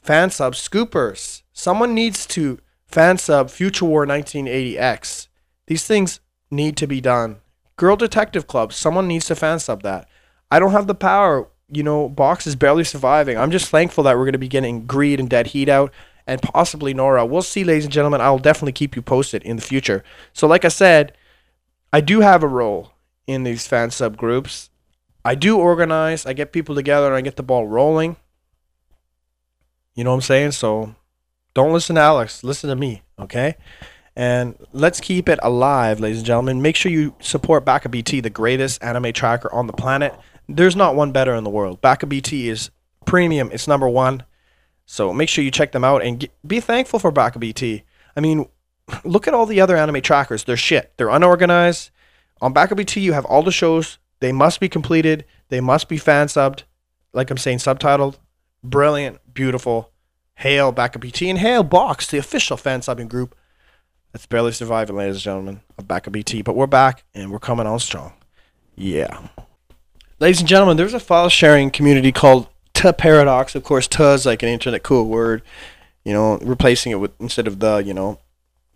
fan 0.00 0.30
sub 0.30 0.54
scoopers. 0.54 1.42
Someone 1.52 1.94
needs 1.94 2.26
to 2.26 2.60
fan 2.86 3.18
sub 3.18 3.50
Future 3.50 3.84
War 3.84 4.06
1980X. 4.06 5.26
These 5.66 5.84
things 5.86 6.20
need 6.50 6.76
to 6.76 6.86
be 6.86 7.00
done. 7.00 7.38
Girl 7.76 7.96
Detective 7.96 8.46
Club, 8.46 8.72
someone 8.72 9.08
needs 9.08 9.26
to 9.26 9.34
fan 9.34 9.58
sub 9.58 9.82
that. 9.82 10.08
I 10.50 10.58
don't 10.58 10.72
have 10.72 10.86
the 10.86 10.94
power. 10.94 11.48
You 11.68 11.82
know, 11.82 12.08
Box 12.08 12.46
is 12.46 12.54
barely 12.54 12.84
surviving. 12.84 13.36
I'm 13.36 13.50
just 13.50 13.68
thankful 13.68 14.04
that 14.04 14.16
we're 14.16 14.24
going 14.24 14.32
to 14.32 14.38
be 14.38 14.48
getting 14.48 14.86
Greed 14.86 15.18
and 15.18 15.28
Dead 15.28 15.48
Heat 15.48 15.68
out 15.68 15.92
and 16.26 16.40
possibly 16.40 16.94
Nora. 16.94 17.26
We'll 17.26 17.42
see, 17.42 17.64
ladies 17.64 17.84
and 17.84 17.92
gentlemen. 17.92 18.20
I'll 18.20 18.38
definitely 18.38 18.72
keep 18.72 18.94
you 18.94 19.02
posted 19.02 19.42
in 19.42 19.56
the 19.56 19.62
future. 19.62 20.04
So, 20.32 20.46
like 20.46 20.64
I 20.64 20.68
said, 20.68 21.16
I 21.96 22.02
do 22.02 22.20
have 22.20 22.42
a 22.42 22.46
role 22.46 22.92
in 23.26 23.44
these 23.44 23.66
fan 23.66 23.88
subgroups. 23.88 24.68
I 25.24 25.34
do 25.34 25.56
organize. 25.56 26.26
I 26.26 26.34
get 26.34 26.52
people 26.52 26.74
together 26.74 27.06
and 27.06 27.16
I 27.16 27.22
get 27.22 27.36
the 27.36 27.42
ball 27.42 27.66
rolling. 27.66 28.16
You 29.94 30.04
know 30.04 30.10
what 30.10 30.16
I'm 30.16 30.20
saying? 30.20 30.50
So 30.50 30.94
don't 31.54 31.72
listen 31.72 31.96
to 31.96 32.02
Alex. 32.02 32.44
Listen 32.44 32.68
to 32.68 32.76
me, 32.76 33.00
okay? 33.18 33.56
And 34.14 34.56
let's 34.74 35.00
keep 35.00 35.26
it 35.26 35.38
alive, 35.42 35.98
ladies 35.98 36.18
and 36.18 36.26
gentlemen. 36.26 36.60
Make 36.60 36.76
sure 36.76 36.92
you 36.92 37.14
support 37.18 37.64
Baka 37.64 37.88
BT, 37.88 38.20
the 38.20 38.28
greatest 38.28 38.84
anime 38.84 39.14
tracker 39.14 39.50
on 39.50 39.66
the 39.66 39.72
planet. 39.72 40.14
There's 40.50 40.76
not 40.76 40.96
one 40.96 41.12
better 41.12 41.34
in 41.34 41.44
the 41.44 41.50
world. 41.50 41.80
Baka 41.80 42.04
BT 42.04 42.50
is 42.50 42.68
premium. 43.06 43.48
It's 43.54 43.66
number 43.66 43.88
one. 43.88 44.22
So 44.84 45.14
make 45.14 45.30
sure 45.30 45.42
you 45.42 45.50
check 45.50 45.72
them 45.72 45.82
out 45.82 46.02
and 46.02 46.20
get, 46.20 46.30
be 46.46 46.60
thankful 46.60 46.98
for 46.98 47.10
Baka 47.10 47.38
BT. 47.38 47.84
I 48.14 48.20
mean, 48.20 48.50
look 49.04 49.26
at 49.26 49.34
all 49.34 49.46
the 49.46 49.60
other 49.60 49.76
anime 49.76 50.00
trackers. 50.02 50.44
They're 50.44 50.56
shit. 50.56 50.92
They're 50.96 51.08
unorganized. 51.08 51.90
On 52.40 52.52
BT, 52.52 53.00
you 53.00 53.12
have 53.12 53.24
all 53.24 53.42
the 53.42 53.52
shows. 53.52 53.98
They 54.20 54.32
must 54.32 54.60
be 54.60 54.68
completed. 54.68 55.24
They 55.48 55.60
must 55.60 55.88
be 55.88 55.98
fan 55.98 56.26
subbed. 56.26 56.62
Like 57.12 57.30
I'm 57.30 57.38
saying, 57.38 57.58
subtitled. 57.58 58.18
Brilliant, 58.62 59.18
beautiful. 59.32 59.92
Hail 60.36 60.72
BT 60.72 61.30
and 61.30 61.38
hail 61.38 61.62
Box, 61.62 62.06
the 62.06 62.18
official 62.18 62.56
fan 62.56 62.80
subbing 62.80 63.08
group 63.08 63.34
that's 64.12 64.26
barely 64.26 64.52
surviving, 64.52 64.96
ladies 64.96 65.16
and 65.16 65.22
gentlemen, 65.22 65.60
of 66.06 66.12
BT. 66.12 66.42
But 66.42 66.56
we're 66.56 66.66
back 66.66 67.04
and 67.14 67.30
we're 67.30 67.38
coming 67.38 67.66
on 67.66 67.78
strong. 67.78 68.12
Yeah. 68.74 69.28
Ladies 70.20 70.40
and 70.40 70.48
gentlemen, 70.48 70.76
there's 70.76 70.94
a 70.94 71.00
file 71.00 71.28
sharing 71.28 71.70
community 71.70 72.12
called 72.12 72.48
Teh 72.74 72.92
Paradox. 72.92 73.54
Of 73.54 73.64
course, 73.64 73.86
T 73.86 74.02
is 74.02 74.26
like 74.26 74.42
an 74.42 74.48
internet 74.48 74.82
cool 74.82 75.06
word, 75.06 75.42
you 76.04 76.12
know, 76.12 76.38
replacing 76.38 76.92
it 76.92 76.96
with 76.96 77.12
instead 77.20 77.46
of 77.46 77.60
the, 77.60 77.78
you 77.78 77.94
know, 77.94 78.18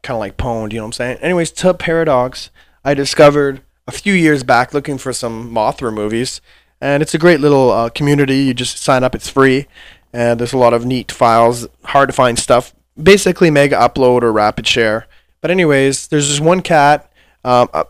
kind 0.02 0.16
of 0.16 0.20
like 0.20 0.36
pwned, 0.36 0.72
you 0.72 0.78
know 0.78 0.84
what 0.84 0.88
I'm 0.88 0.92
saying? 0.92 1.18
Anyways, 1.18 1.50
Teh 1.50 1.72
Paradox, 1.72 2.50
I 2.84 2.94
discovered 2.94 3.62
a 3.86 3.92
few 3.92 4.14
years 4.14 4.42
back 4.42 4.72
looking 4.72 4.98
for 4.98 5.12
some 5.12 5.50
Mothra 5.52 5.92
movies, 5.92 6.40
and 6.80 7.02
it's 7.02 7.14
a 7.14 7.18
great 7.18 7.40
little 7.40 7.70
uh, 7.70 7.88
community. 7.90 8.38
You 8.38 8.54
just 8.54 8.78
sign 8.78 9.04
up, 9.04 9.14
it's 9.14 9.28
free, 9.28 9.66
and 10.12 10.38
there's 10.40 10.52
a 10.52 10.58
lot 10.58 10.72
of 10.72 10.86
neat 10.86 11.12
files, 11.12 11.66
hard 11.84 12.08
to 12.08 12.12
find 12.12 12.38
stuff. 12.38 12.74
Basically, 13.00 13.50
mega 13.50 13.76
upload 13.76 14.22
or 14.22 14.32
rapid 14.32 14.66
share. 14.66 15.06
But 15.40 15.50
anyways, 15.50 16.08
there's 16.08 16.28
this 16.28 16.40
one 16.40 16.60
cat. 16.60 17.10
Um, 17.44 17.68
a 17.72 17.86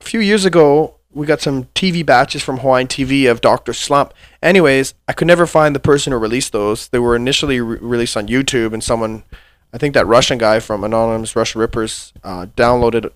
few 0.00 0.20
years 0.20 0.44
ago, 0.44 0.96
we 1.12 1.26
got 1.26 1.40
some 1.40 1.64
TV 1.74 2.04
batches 2.04 2.42
from 2.42 2.58
Hawaiian 2.58 2.88
TV 2.88 3.30
of 3.30 3.40
Doctor 3.40 3.72
Slump. 3.72 4.12
Anyways, 4.42 4.94
I 5.08 5.12
could 5.12 5.26
never 5.26 5.46
find 5.46 5.74
the 5.74 5.80
person 5.80 6.12
who 6.12 6.18
released 6.18 6.52
those. 6.52 6.88
They 6.88 6.98
were 6.98 7.16
initially 7.16 7.60
re- 7.60 7.78
released 7.80 8.16
on 8.16 8.28
YouTube, 8.28 8.72
and 8.72 8.84
someone 8.84 9.24
I 9.72 9.78
think 9.78 9.94
that 9.94 10.06
Russian 10.06 10.38
guy 10.38 10.60
from 10.60 10.84
Anonymous 10.84 11.36
Russian 11.36 11.60
Rippers 11.60 12.12
uh, 12.24 12.46
downloaded 12.56 13.10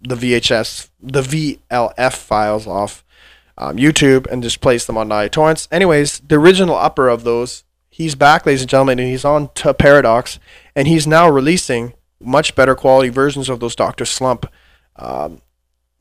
the 0.00 0.14
VHS, 0.14 0.90
the 1.00 1.22
VLF 1.22 2.14
files 2.14 2.66
off 2.66 3.04
um, 3.56 3.76
YouTube 3.76 4.26
and 4.30 4.42
just 4.42 4.60
placed 4.60 4.86
them 4.86 4.96
on 4.96 5.08
Nyaa 5.08 5.30
torrents. 5.30 5.68
Anyways, 5.70 6.20
the 6.20 6.36
original 6.36 6.76
upper 6.76 7.08
of 7.08 7.24
those, 7.24 7.64
he's 7.90 8.14
back, 8.14 8.46
ladies 8.46 8.62
and 8.62 8.70
gentlemen, 8.70 8.98
and 8.98 9.08
he's 9.08 9.24
on 9.24 9.50
to 9.54 9.74
Paradox, 9.74 10.38
and 10.76 10.86
he's 10.86 11.06
now 11.06 11.28
releasing 11.28 11.94
much 12.20 12.54
better 12.54 12.74
quality 12.74 13.08
versions 13.08 13.48
of 13.48 13.60
those 13.60 13.74
Doctor 13.74 14.04
Slump 14.04 14.46
um, 14.96 15.40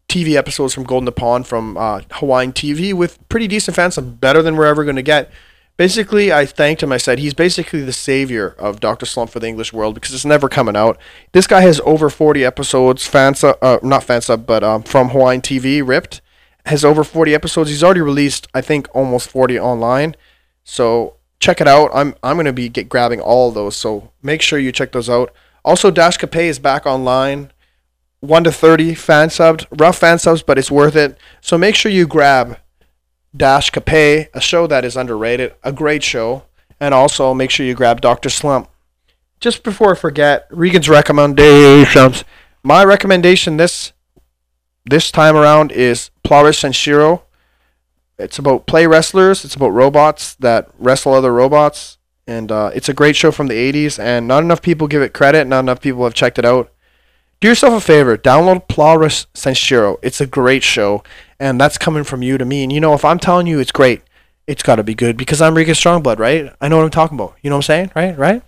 TV 0.07 0.35
episodes 0.35 0.73
from 0.73 0.83
Golden 0.83 1.11
Pond 1.13 1.47
from 1.47 1.77
uh, 1.77 2.01
Hawaiian 2.13 2.53
TV 2.53 2.93
with 2.93 3.27
pretty 3.29 3.47
decent 3.47 3.75
fans, 3.75 3.97
better 3.97 4.41
than 4.41 4.55
we're 4.55 4.65
ever 4.65 4.83
going 4.83 4.95
to 4.95 5.01
get 5.01 5.31
basically 5.77 6.33
I 6.33 6.45
thanked 6.45 6.83
him. 6.83 6.91
I 6.91 6.97
said 6.97 7.19
he's 7.19 7.33
basically 7.33 7.81
the 7.81 7.93
savior 7.93 8.55
of 8.59 8.79
Doctor 8.79 9.05
Slump 9.05 9.29
for 9.31 9.39
the 9.39 9.47
English 9.47 9.71
world 9.71 9.95
because 9.95 10.13
it's 10.13 10.25
never 10.25 10.49
coming 10.49 10.75
out. 10.75 10.97
This 11.31 11.47
guy 11.47 11.61
has 11.61 11.79
over 11.85 12.09
40 12.09 12.43
episodes, 12.43 13.07
fansa, 13.07 13.55
uh, 13.61 13.79
not 13.81 14.03
fansa, 14.03 14.43
but 14.43 14.63
um, 14.63 14.83
from 14.83 15.09
Hawaiian 15.09 15.41
TV, 15.41 15.87
ripped 15.87 16.21
has 16.65 16.83
over 16.83 17.03
40 17.03 17.33
episodes. 17.33 17.69
He's 17.69 17.83
already 17.83 18.01
released, 18.01 18.47
I 18.53 18.59
think, 18.59 18.93
almost 18.93 19.29
40 19.29 19.57
online. 19.57 20.15
So 20.63 21.15
check 21.39 21.61
it 21.61 21.67
out. 21.67 21.89
I'm 21.93 22.15
I'm 22.23 22.37
gonna 22.37 22.53
be 22.53 22.69
get 22.69 22.89
grabbing 22.89 23.21
all 23.21 23.51
those, 23.51 23.75
so 23.75 24.11
make 24.21 24.41
sure 24.41 24.59
you 24.59 24.71
check 24.71 24.91
those 24.91 25.09
out. 25.09 25.33
Also, 25.63 25.91
Dash 25.91 26.17
Kappei 26.17 26.45
is 26.45 26.59
back 26.59 26.85
online. 26.85 27.51
One 28.19 28.43
to 28.43 28.51
thirty 28.51 28.95
fan 28.95 29.29
subbed, 29.29 29.65
rough 29.79 29.99
fan 29.99 30.17
subs, 30.19 30.41
but 30.41 30.57
it's 30.57 30.71
worth 30.71 30.95
it. 30.95 31.17
So 31.41 31.57
make 31.57 31.75
sure 31.75 31.91
you 31.91 32.07
grab 32.07 32.57
Dash 33.35 33.71
Kappei, 33.71 34.29
a 34.33 34.41
show 34.41 34.67
that 34.67 34.85
is 34.85 34.95
underrated, 34.95 35.53
a 35.63 35.71
great 35.71 36.03
show, 36.03 36.43
and 36.79 36.93
also 36.93 37.33
make 37.33 37.51
sure 37.51 37.65
you 37.65 37.73
grab 37.73 38.01
Doctor 38.01 38.29
Slump. 38.29 38.69
Just 39.39 39.63
before 39.63 39.91
I 39.91 39.95
forget, 39.95 40.47
Regan's 40.49 40.89
recommendations. 40.89 42.23
My 42.63 42.83
recommendation 42.83 43.57
this 43.57 43.93
this 44.89 45.11
time 45.11 45.35
around 45.35 45.71
is 45.71 46.09
Plawres 46.23 46.59
Sanshiro. 46.59 47.21
It's 48.17 48.39
about 48.39 48.65
play 48.65 48.87
wrestlers. 48.87 49.45
It's 49.45 49.55
about 49.55 49.69
robots 49.69 50.35
that 50.35 50.69
wrestle 50.79 51.13
other 51.13 51.33
robots, 51.33 51.97
and 52.25 52.51
uh, 52.51 52.71
it's 52.73 52.89
a 52.89 52.93
great 52.93 53.15
show 53.15 53.31
from 53.31 53.47
the 53.47 53.53
'80s. 53.53 53.99
And 53.99 54.27
not 54.27 54.43
enough 54.43 54.61
people 54.61 54.87
give 54.87 55.01
it 55.01 55.13
credit. 55.13 55.45
Not 55.45 55.59
enough 55.59 55.81
people 55.81 56.03
have 56.03 56.13
checked 56.13 56.39
it 56.39 56.45
out. 56.45 56.71
Do 57.39 57.47
yourself 57.47 57.73
a 57.75 57.85
favor. 57.85 58.17
Download 58.17 58.67
Plawres 58.67 59.27
Sanshiro. 59.35 59.97
It's 60.01 60.19
a 60.19 60.25
great 60.25 60.63
show, 60.63 61.03
and 61.39 61.61
that's 61.61 61.77
coming 61.77 62.03
from 62.03 62.23
you 62.23 62.37
to 62.37 62.45
me. 62.45 62.63
And 62.63 62.71
you 62.71 62.79
know, 62.79 62.95
if 62.95 63.05
I'm 63.05 63.19
telling 63.19 63.45
you 63.45 63.59
it's 63.59 63.71
great, 63.71 64.01
it's 64.47 64.63
got 64.63 64.77
to 64.77 64.83
be 64.83 64.95
good 64.95 65.17
because 65.17 65.39
I'm 65.39 65.55
Regan 65.55 65.75
Strongblood, 65.75 66.17
right? 66.17 66.51
I 66.59 66.67
know 66.67 66.77
what 66.77 66.85
I'm 66.85 66.89
talking 66.89 67.17
about. 67.17 67.35
You 67.41 67.51
know 67.51 67.57
what 67.57 67.69
I'm 67.69 67.89
saying, 67.89 67.91
right? 67.95 68.17
Right? 68.17 68.41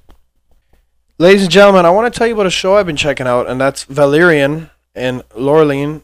Ladies 1.19 1.43
and 1.43 1.52
gentlemen, 1.52 1.86
I 1.86 1.91
want 1.91 2.12
to 2.12 2.17
tell 2.17 2.28
you 2.28 2.34
about 2.34 2.47
a 2.47 2.52
show 2.52 2.78
I've 2.78 2.88
been 2.88 2.95
checking 2.95 3.28
out, 3.28 3.47
and 3.47 3.62
that's 3.62 3.84
Valerian 3.84 4.71
and 4.95 5.21
Laureline 5.30 6.02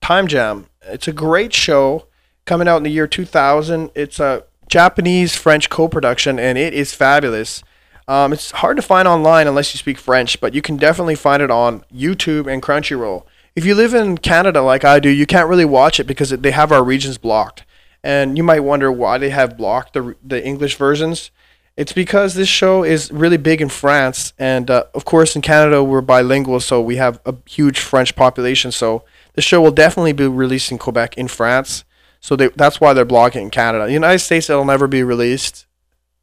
Time 0.00 0.28
Jam. 0.28 0.66
It's 0.82 1.08
a 1.08 1.12
great 1.12 1.52
show 1.52 2.06
coming 2.44 2.68
out 2.68 2.76
in 2.76 2.82
the 2.84 2.90
year 2.90 3.08
2000. 3.08 3.90
It's 3.96 4.20
a 4.20 4.44
Japanese 4.68 5.34
French 5.34 5.70
co 5.70 5.88
production, 5.88 6.38
and 6.38 6.56
it 6.56 6.72
is 6.72 6.94
fabulous. 6.94 7.64
Um, 8.08 8.32
it's 8.32 8.50
hard 8.52 8.76
to 8.76 8.82
find 8.82 9.06
online 9.06 9.46
unless 9.46 9.74
you 9.74 9.78
speak 9.78 9.98
French, 9.98 10.40
but 10.40 10.54
you 10.54 10.62
can 10.62 10.78
definitely 10.78 11.14
find 11.14 11.42
it 11.42 11.50
on 11.50 11.84
YouTube 11.94 12.50
and 12.50 12.62
Crunchyroll. 12.62 13.24
If 13.54 13.66
you 13.66 13.74
live 13.74 13.92
in 13.92 14.16
Canada 14.16 14.62
like 14.62 14.82
I 14.82 14.98
do, 14.98 15.10
you 15.10 15.26
can't 15.26 15.48
really 15.48 15.66
watch 15.66 16.00
it 16.00 16.04
because 16.04 16.30
they 16.30 16.50
have 16.50 16.72
our 16.72 16.82
regions 16.82 17.18
blocked. 17.18 17.64
And 18.02 18.38
you 18.38 18.42
might 18.42 18.60
wonder 18.60 18.90
why 18.90 19.18
they 19.18 19.28
have 19.28 19.58
blocked 19.58 19.92
the, 19.92 20.16
the 20.24 20.42
English 20.42 20.76
versions. 20.76 21.30
It's 21.76 21.92
because 21.92 22.34
this 22.34 22.48
show 22.48 22.82
is 22.82 23.12
really 23.12 23.36
big 23.36 23.60
in 23.60 23.68
France, 23.68 24.32
and 24.36 24.68
uh, 24.68 24.84
of 24.94 25.04
course 25.04 25.36
in 25.36 25.42
Canada 25.42 25.84
we're 25.84 26.00
bilingual, 26.00 26.58
so 26.58 26.80
we 26.80 26.96
have 26.96 27.20
a 27.24 27.36
huge 27.46 27.78
French 27.78 28.16
population. 28.16 28.72
So 28.72 29.04
the 29.34 29.42
show 29.42 29.60
will 29.60 29.70
definitely 29.70 30.12
be 30.12 30.26
released 30.26 30.72
in 30.72 30.78
Quebec 30.78 31.16
in 31.16 31.28
France. 31.28 31.84
So 32.20 32.34
they, 32.34 32.48
that's 32.48 32.80
why 32.80 32.94
they're 32.94 33.04
blocking 33.04 33.42
in 33.42 33.50
Canada. 33.50 33.84
In 33.84 33.90
the 33.90 33.92
United 33.92 34.18
States 34.20 34.50
it'll 34.50 34.64
never 34.64 34.88
be 34.88 35.04
released, 35.04 35.67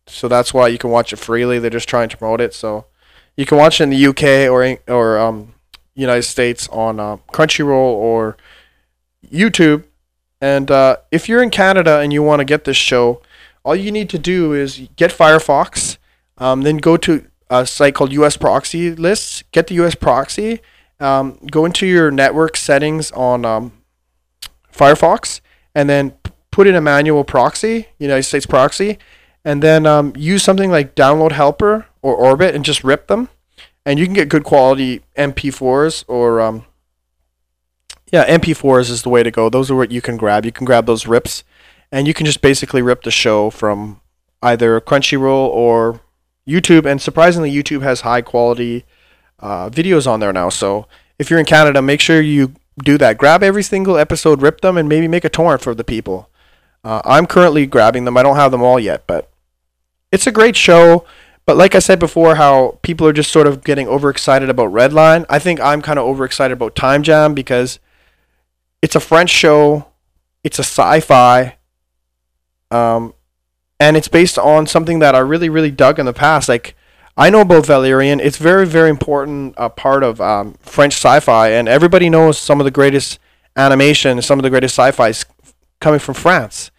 so 0.08 0.28
that's 0.28 0.54
why 0.54 0.68
you 0.68 0.78
can 0.78 0.90
watch 0.90 1.14
it 1.14 1.18
freely. 1.18 1.60
They're 1.60 1.70
just 1.70 1.90
trying 1.90 2.10
to 2.10 2.18
promote 2.18 2.42
it, 2.42 2.54
so 2.54 2.86
you 3.36 3.46
can 3.46 3.58
watch 3.58 3.80
it 3.80 3.84
in 3.84 3.90
the 3.90 4.08
UK 4.08 4.50
or 4.52 4.78
or 4.88 5.20
um, 5.20 5.54
United 5.96 6.24
States 6.24 6.68
on 6.70 7.00
uh, 7.00 7.18
Crunchyroll 7.32 7.70
or 7.70 8.38
YouTube. 9.26 9.86
And 10.42 10.70
uh, 10.70 10.98
if 11.12 11.28
you're 11.28 11.42
in 11.42 11.50
Canada 11.50 12.00
and 12.00 12.12
you 12.14 12.22
want 12.22 12.40
to 12.40 12.46
get 12.46 12.66
this 12.66 12.78
show 12.78 13.22
all 13.66 13.76
you 13.76 13.92
need 13.92 14.10
to 14.12 14.20
do 14.20 14.54
is 14.54 14.88
get 14.96 15.12
Firefox, 15.12 15.98
um, 16.38 16.62
then 16.62 16.78
go 16.78 16.96
to 16.98 17.26
a 17.50 17.66
site 17.66 17.96
called 17.96 18.14
US 18.14 18.38
Proxy 18.38 18.96
Lists, 18.96 19.44
get 19.52 19.68
the 19.68 19.76
US 19.84 19.96
Proxy, 19.96 20.62
um, 21.00 21.40
go 21.52 21.66
into 21.66 21.88
your 21.88 22.12
network 22.12 22.56
settings 22.56 23.12
on 23.12 23.44
um, 23.44 23.74
Firefox, 24.72 25.42
and 25.74 25.90
then 25.90 26.14
put 26.52 26.68
in 26.68 26.76
a 26.76 26.82
manual 26.82 27.24
proxy, 27.24 27.88
United 27.98 28.24
States 28.24 28.46
proxy, 28.46 29.00
and 29.46 29.62
then 29.62 29.86
um, 29.86 30.12
use 30.18 30.44
something 30.44 30.72
like 30.72 30.96
Download 30.96 31.32
Helper 31.32 31.86
or 32.02 32.16
Orbit 32.16 32.56
and 32.56 32.66
just 32.66 32.84
rip 32.84 33.08
them. 33.08 33.30
And 33.86 34.00
you 34.00 34.06
can 34.06 34.16
get 34.16 34.28
good 34.28 34.44
quality 34.44 35.04
MP4s 35.16 36.04
or 36.08 36.42
um, 36.42 36.66
yeah, 38.12 38.26
MP4s 38.26 38.90
is 38.90 39.04
the 39.04 39.10
way 39.10 39.22
to 39.22 39.30
go. 39.30 39.48
Those 39.48 39.70
are 39.70 39.76
what 39.76 39.92
you 39.92 40.02
can 40.02 40.18
grab. 40.18 40.44
You 40.44 40.52
can 40.52 40.66
grab 40.66 40.88
those 40.88 41.06
rips 41.06 41.44
and 41.92 42.08
you 42.08 42.14
can 42.14 42.26
just 42.26 42.42
basically 42.42 42.82
rip 42.82 43.04
the 43.04 43.12
show 43.12 43.52
from 43.52 44.02
either 44.42 44.82
Crunchyroll 44.82 45.50
or 45.50 46.02
YouTube. 46.48 46.90
And 46.90 47.00
surprisingly, 47.00 47.52
YouTube 47.52 47.84
has 47.84 48.02
high 48.02 48.24
quality 48.24 48.84
uh, 49.40 49.70
videos 49.70 50.08
on 50.08 50.20
there 50.20 50.34
now. 50.34 50.50
So 50.50 50.88
if 51.20 51.30
you're 51.30 51.40
in 51.40 51.46
Canada, 51.46 51.84
make 51.84 52.02
sure 52.02 52.20
you 52.20 52.54
do 52.80 52.98
that. 52.98 53.20
Grab 53.20 53.44
every 53.44 53.64
single 53.64 53.98
episode, 53.98 54.42
rip 54.42 54.62
them, 54.62 54.76
and 54.76 54.90
maybe 54.90 55.08
make 55.08 55.24
a 55.24 55.30
torrent 55.30 55.62
for 55.62 55.76
the 55.76 55.84
people. 55.84 56.30
Uh, 56.84 57.02
I'm 57.06 57.28
currently 57.28 57.68
grabbing 57.68 58.06
them. 58.06 58.18
I 58.18 58.24
don't 58.24 58.36
have 58.36 58.52
them 58.52 58.64
all 58.64 58.80
yet, 58.80 59.06
but 59.08 59.30
it's 60.16 60.26
a 60.26 60.32
great 60.32 60.56
show. 60.56 61.06
But 61.46 61.58
like 61.58 61.76
I 61.76 61.80
said 61.80 62.00
before, 62.00 62.36
how 62.36 62.80
people 62.82 63.06
are 63.06 63.14
just 63.14 63.32
sort 63.32 63.46
of 63.46 63.64
getting 63.64 63.88
overexcited 63.88 64.50
about 64.50 64.72
Redline. 64.72 65.26
I 65.30 65.38
think 65.38 65.60
I'm 65.60 65.84
kind 65.84 66.00
of 66.00 66.06
overexcited 66.06 66.58
about 66.58 66.76
Time 66.76 67.04
Jam 67.04 67.36
because 67.36 67.78
it's 68.82 68.96
a 68.96 69.00
French 69.00 69.30
show, 69.30 69.86
it's 70.44 70.58
a 70.58 70.64
sci-fi, 70.64 71.58
um, 72.72 73.14
and 73.80 73.96
it's 73.96 74.08
based 74.08 74.40
on 74.40 74.66
something 74.66 75.00
that 75.00 75.14
I 75.14 75.20
really, 75.20 75.50
really 75.50 75.70
dug 75.70 76.00
in 76.00 76.08
the 76.08 76.14
past. 76.14 76.50
Like, 76.50 76.76
I 77.16 77.30
know 77.30 77.42
about 77.42 77.68
Valerian. 77.68 78.20
It's 78.20 78.38
very, 78.38 78.66
very 78.66 78.90
important 78.90 79.54
uh, 79.58 79.70
part 79.70 80.04
of 80.04 80.20
um, 80.20 80.56
French 80.62 80.94
sci-fi, 80.94 81.50
and 81.50 81.68
everybody 81.68 82.10
knows 82.10 82.40
some 82.40 82.60
of 82.60 82.66
the 82.66 82.72
greatest 82.72 83.20
animation, 83.56 84.22
some 84.22 84.40
of 84.40 84.44
the 84.44 84.50
greatest 84.50 84.76
sci-fi 84.76 85.14
coming 85.80 86.00
from 86.00 86.16
France. 86.16 86.72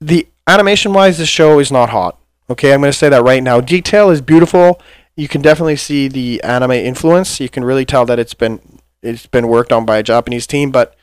The 0.00 0.28
animation-wise, 0.46 1.18
the 1.18 1.26
show 1.26 1.58
is 1.58 1.72
not 1.72 1.90
hot. 1.90 2.17
Okay, 2.50 2.72
I'm 2.72 2.80
going 2.80 2.92
to 2.92 2.98
say 2.98 3.08
that 3.08 3.22
right 3.22 3.42
now. 3.42 3.60
Detail 3.60 4.10
is 4.10 4.20
beautiful. 4.20 4.80
You 5.16 5.28
can 5.28 5.42
definitely 5.42 5.76
see 5.76 6.08
the 6.08 6.42
anime 6.42 6.72
influence. 6.72 7.40
You 7.40 7.48
can 7.48 7.64
really 7.64 7.84
tell 7.84 8.06
that 8.06 8.18
it's 8.18 8.34
been 8.34 8.60
it's 9.02 9.26
been 9.26 9.48
worked 9.48 9.72
on 9.72 9.84
by 9.84 9.98
a 9.98 10.02
Japanese 10.02 10.46
team, 10.46 10.70
but 10.70 10.94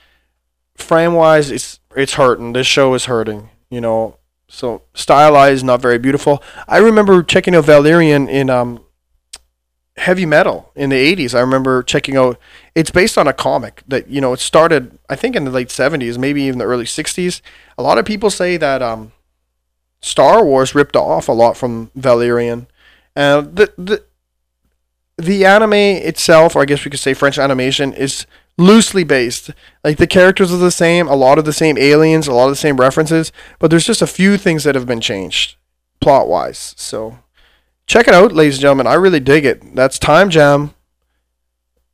frame-wise, 0.75 1.51
it's 1.51 1.79
it's 1.95 2.13
hurting. 2.13 2.53
This 2.53 2.67
show 2.67 2.93
is 2.93 3.05
hurting 3.05 3.49
you 3.69 3.81
know. 3.81 4.17
So 4.47 4.83
stylized, 4.93 5.65
not 5.65 5.81
very 5.81 5.97
beautiful. 5.97 6.41
I 6.67 6.77
remember 6.77 7.23
checking 7.23 7.55
out 7.55 7.65
Valerian 7.65 8.29
in 8.29 8.49
um, 8.49 8.85
heavy 9.97 10.25
metal 10.25 10.71
in 10.75 10.91
the 10.91 11.15
80s. 11.15 11.33
I 11.33 11.41
remember 11.41 11.81
checking 11.81 12.15
out. 12.15 12.39
It's 12.75 12.91
based 12.91 13.17
on 13.17 13.27
a 13.27 13.33
comic 13.33 13.81
that 13.87 14.07
you 14.07 14.21
know 14.21 14.33
it 14.33 14.39
started, 14.39 14.97
I 15.09 15.15
think, 15.15 15.35
in 15.35 15.45
the 15.45 15.51
late 15.51 15.69
70s, 15.69 16.17
maybe 16.17 16.43
even 16.43 16.59
the 16.59 16.65
early 16.65 16.85
60s. 16.85 17.41
A 17.77 17.83
lot 17.83 17.97
of 17.97 18.05
people 18.05 18.29
say 18.29 18.55
that 18.57 18.81
um, 18.83 19.11
Star 20.05 20.45
Wars 20.45 20.75
ripped 20.75 20.95
off 20.95 21.27
a 21.27 21.31
lot 21.31 21.57
from 21.57 21.89
Valerian, 21.95 22.67
and 23.15 23.47
uh, 23.47 23.49
the 23.51 23.73
the 23.75 24.03
the 25.17 25.45
anime 25.45 25.73
itself, 25.73 26.55
or 26.55 26.61
I 26.61 26.65
guess 26.65 26.85
we 26.85 26.91
could 26.91 26.99
say 26.99 27.15
French 27.15 27.39
animation, 27.39 27.91
is 27.91 28.27
loosely 28.55 29.03
based. 29.03 29.49
Like 29.83 29.97
the 29.97 30.05
characters 30.05 30.53
are 30.53 30.57
the 30.57 30.69
same, 30.69 31.07
a 31.07 31.15
lot 31.15 31.39
of 31.39 31.45
the 31.45 31.53
same 31.53 31.75
aliens, 31.79 32.27
a 32.27 32.33
lot 32.33 32.45
of 32.45 32.51
the 32.51 32.55
same 32.55 32.77
references, 32.77 33.31
but 33.57 33.71
there's 33.71 33.87
just 33.87 34.03
a 34.03 34.07
few 34.07 34.37
things 34.37 34.63
that 34.63 34.75
have 34.75 34.85
been 34.85 35.01
changed 35.01 35.55
plot 36.01 36.27
wise. 36.27 36.75
So 36.77 37.17
check 37.87 38.07
it 38.07 38.13
out, 38.13 38.31
ladies 38.31 38.57
and 38.57 38.61
gentlemen. 38.61 38.85
I 38.85 38.93
really 38.93 39.19
dig 39.19 39.43
it. 39.43 39.73
That's 39.73 39.97
Time 39.97 40.29
Jam, 40.29 40.75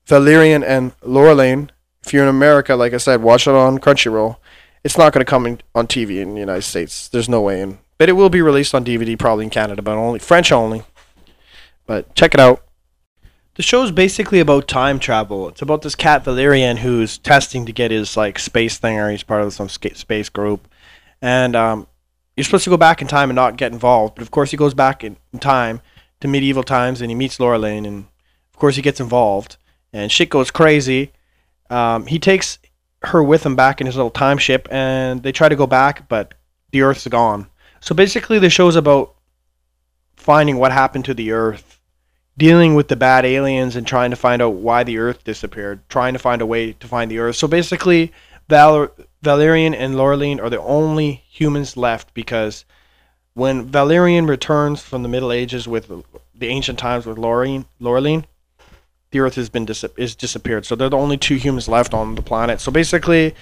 Valerian, 0.06 0.66
and 0.66 1.00
Laureline. 1.00 1.70
If 2.04 2.12
you're 2.12 2.24
in 2.24 2.30
America, 2.30 2.76
like 2.76 2.94
I 2.94 2.98
said, 2.98 3.22
watch 3.22 3.48
it 3.48 3.56
on 3.56 3.80
Crunchyroll. 3.80 4.36
It's 4.84 4.98
not 4.98 5.14
going 5.14 5.24
to 5.24 5.30
come 5.30 5.46
in, 5.46 5.62
on 5.74 5.88
TV 5.88 6.20
in 6.20 6.34
the 6.34 6.42
United 6.42 6.64
States. 6.64 7.08
There's 7.08 7.30
no 7.30 7.40
way. 7.40 7.62
In, 7.62 7.78
but 8.02 8.10
it 8.10 8.14
will 8.14 8.32
be 8.32 8.42
released 8.42 8.74
on 8.74 8.84
DVD 8.84 9.16
probably 9.16 9.46
in 9.46 9.52
Canada, 9.52 9.80
but 9.80 9.96
only 9.96 10.18
French 10.18 10.52
only. 10.52 10.82
But 11.86 12.16
check 12.16 12.34
it 12.34 12.40
out. 12.40 12.64
The 13.54 13.62
show's 13.62 13.92
basically 13.92 14.40
about 14.40 14.68
time 14.68 14.98
travel. 14.98 15.48
It's 15.50 15.62
about 15.62 15.84
this 15.84 15.94
cat 15.94 16.24
Valerian 16.24 16.78
who's 16.78 17.20
testing 17.20 17.64
to 17.68 17.72
get 17.72 17.92
his 17.92 18.18
like 18.18 18.40
space 18.40 18.80
thing, 18.80 18.98
or 18.98 19.12
he's 19.12 19.22
part 19.22 19.44
of 19.44 19.54
some 19.54 19.70
space 19.70 20.30
group, 20.30 20.68
and 21.22 21.56
um, 21.56 21.86
you're 22.36 22.44
supposed 22.44 22.64
to 22.64 22.72
go 22.72 22.78
back 22.78 23.04
in 23.04 23.08
time 23.08 23.30
and 23.30 23.36
not 23.36 23.56
get 23.56 23.72
involved. 23.72 24.16
But 24.16 24.24
of 24.24 24.32
course, 24.32 24.50
he 24.50 24.58
goes 24.58 24.74
back 24.74 25.04
in, 25.04 25.16
time 25.40 25.80
to 26.22 26.28
medieval 26.28 26.64
times, 26.64 27.02
and 27.02 27.12
he 27.12 27.16
meets 27.16 27.38
Laureline, 27.38 27.86
and 27.86 28.06
of 28.52 28.58
course, 28.58 28.78
he 28.78 28.82
gets 28.82 29.00
involved, 29.00 29.58
and 29.94 30.12
shit 30.12 30.32
goes 30.32 30.50
crazy. 30.50 31.12
Um, 31.70 32.08
he 32.08 32.18
takes 32.18 32.58
her 33.04 33.22
with 33.22 33.46
him 33.46 33.56
back 33.56 33.80
in 33.80 33.86
his 33.86 33.96
little 33.96 34.10
time 34.10 34.40
ship, 34.40 34.68
and 34.72 35.22
they 35.22 35.32
try 35.32 35.50
to 35.50 35.56
go 35.56 35.68
back, 35.68 36.10
but 36.10 36.34
the 36.72 36.82
Earth's 36.82 37.06
gone. 37.06 37.46
So 37.82 37.94
basically, 37.94 38.40
the 38.40 38.50
show's 38.50 38.76
about 38.76 39.16
finding 40.16 40.58
what 40.58 40.72
happened 40.72 41.06
to 41.06 41.14
the 41.14 41.32
Earth 41.32 41.80
dealing 42.38 42.76
with 42.76 42.88
the 42.88 42.96
bad 42.96 43.26
aliens 43.26 43.76
and 43.76 43.86
trying 43.86 44.12
to 44.12 44.16
find 44.16 44.42
out 44.42 44.54
why 44.54 44.84
the 44.84 44.98
Earth 44.98 45.24
disappeared, 45.24 45.82
trying 45.90 46.14
to 46.14 46.20
find 46.20 46.42
a 46.42 46.46
way 46.46 46.74
to 46.74 46.88
find 46.88 47.12
the 47.12 47.20
Earth. 47.20 47.36
So 47.36 47.48
basically, 47.48 48.14
Val- 48.48 48.92
Valerian 49.22 49.74
and 49.74 49.96
Laureline 49.96 50.42
are 50.42 50.50
the 50.50 50.62
only 50.62 51.24
humans 51.30 51.76
left 51.76 52.14
because 52.14 52.66
when 53.34 53.66
Valerian 53.66 54.28
returns 54.28 54.82
from 54.82 55.04
the 55.04 55.10
Middle 55.10 55.32
Ages 55.32 55.68
with 55.68 55.92
the 56.36 56.48
ancient 56.48 56.80
times 56.80 57.06
with 57.06 57.18
Laureline 57.18 58.26
the 59.12 59.20
Earth 59.20 59.36
has 59.36 59.50
been 59.50 59.66
dis- 59.66 59.86
is 59.98 60.16
disappeared. 60.16 60.66
So 60.66 60.76
they're 60.76 60.90
the 60.90 60.98
only 60.98 61.18
two 61.18 61.36
humans 61.36 61.68
left 61.68 61.94
on 61.94 62.16
the 62.16 62.22
planet. 62.22 62.62
So 62.62 62.72
basically, 62.72 63.36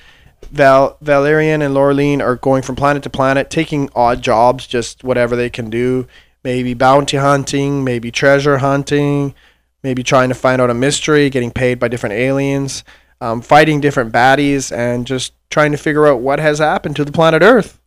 Val 0.51 0.97
Valerian 1.01 1.61
and 1.61 1.75
Laureline 1.75 2.21
are 2.21 2.35
going 2.35 2.61
from 2.61 2.75
planet 2.75 3.03
to 3.03 3.09
planet, 3.09 3.49
taking 3.49 3.89
odd 3.95 4.21
jobs, 4.21 4.67
just 4.67 5.03
whatever 5.03 5.35
they 5.35 5.49
can 5.49 5.69
do. 5.69 6.07
Maybe 6.43 6.73
bounty 6.73 7.17
hunting, 7.17 7.83
maybe 7.83 8.11
treasure 8.11 8.59
hunting, 8.59 9.35
maybe 9.83 10.03
trying 10.03 10.29
to 10.29 10.35
find 10.35 10.61
out 10.61 10.69
a 10.69 10.73
mystery, 10.73 11.29
getting 11.29 11.51
paid 11.51 11.79
by 11.79 11.87
different 11.87 12.15
aliens, 12.15 12.83
um, 13.21 13.41
fighting 13.41 13.81
different 13.81 14.13
baddies, 14.13 14.75
and 14.75 15.05
just 15.05 15.33
trying 15.49 15.71
to 15.71 15.77
figure 15.77 16.07
out 16.07 16.21
what 16.21 16.39
has 16.39 16.59
happened 16.59 16.95
to 16.95 17.05
the 17.05 17.11
planet 17.11 17.41
Earth. 17.41 17.79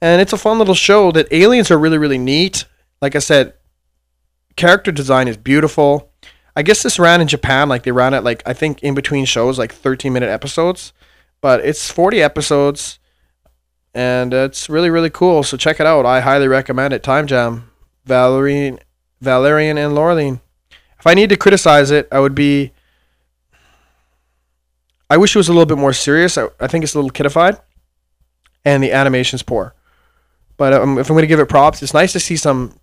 And 0.00 0.20
it's 0.20 0.32
a 0.32 0.38
fun 0.38 0.58
little 0.58 0.74
show 0.74 1.12
that 1.12 1.32
aliens 1.32 1.70
are 1.70 1.78
really, 1.78 1.98
really 1.98 2.18
neat. 2.18 2.66
Like 3.00 3.16
I 3.16 3.20
said, 3.20 3.54
character 4.56 4.92
design 4.92 5.28
is 5.28 5.36
beautiful. 5.36 6.12
I 6.56 6.62
guess 6.62 6.82
this 6.82 6.98
ran 6.98 7.20
in 7.20 7.28
Japan, 7.28 7.68
like 7.68 7.82
they 7.82 7.92
ran 7.92 8.14
it 8.14 8.22
like 8.22 8.42
I 8.46 8.52
think 8.52 8.82
in 8.82 8.94
between 8.94 9.24
shows, 9.24 9.58
like 9.58 9.72
13 9.72 10.12
minute 10.12 10.28
episodes, 10.28 10.92
but 11.44 11.62
it's 11.62 11.90
40 11.90 12.22
episodes, 12.22 12.98
and 13.92 14.32
it's 14.32 14.70
really 14.70 14.88
really 14.88 15.10
cool. 15.10 15.42
So 15.42 15.58
check 15.58 15.78
it 15.78 15.84
out. 15.86 16.06
I 16.06 16.20
highly 16.20 16.48
recommend 16.48 16.94
it. 16.94 17.02
Time 17.02 17.26
Jam, 17.26 17.70
Valerian, 18.06 18.78
Valerian 19.20 19.76
and 19.76 19.92
Laureline. 19.92 20.40
If 20.98 21.06
I 21.06 21.12
need 21.12 21.28
to 21.28 21.36
criticize 21.36 21.90
it, 21.90 22.08
I 22.10 22.18
would 22.18 22.34
be. 22.34 22.72
I 25.10 25.18
wish 25.18 25.36
it 25.36 25.38
was 25.38 25.50
a 25.50 25.52
little 25.52 25.66
bit 25.66 25.76
more 25.76 25.92
serious. 25.92 26.38
I, 26.38 26.48
I 26.58 26.66
think 26.66 26.82
it's 26.82 26.94
a 26.94 26.98
little 26.98 27.10
kidified, 27.10 27.60
and 28.64 28.82
the 28.82 28.92
animation's 28.92 29.42
poor. 29.42 29.74
But 30.56 30.72
um, 30.72 30.96
if 30.96 31.10
I'm 31.10 31.14
going 31.14 31.24
to 31.24 31.34
give 31.34 31.40
it 31.40 31.50
props, 31.50 31.82
it's 31.82 31.92
nice 31.92 32.14
to 32.14 32.20
see 32.20 32.36
some 32.36 32.80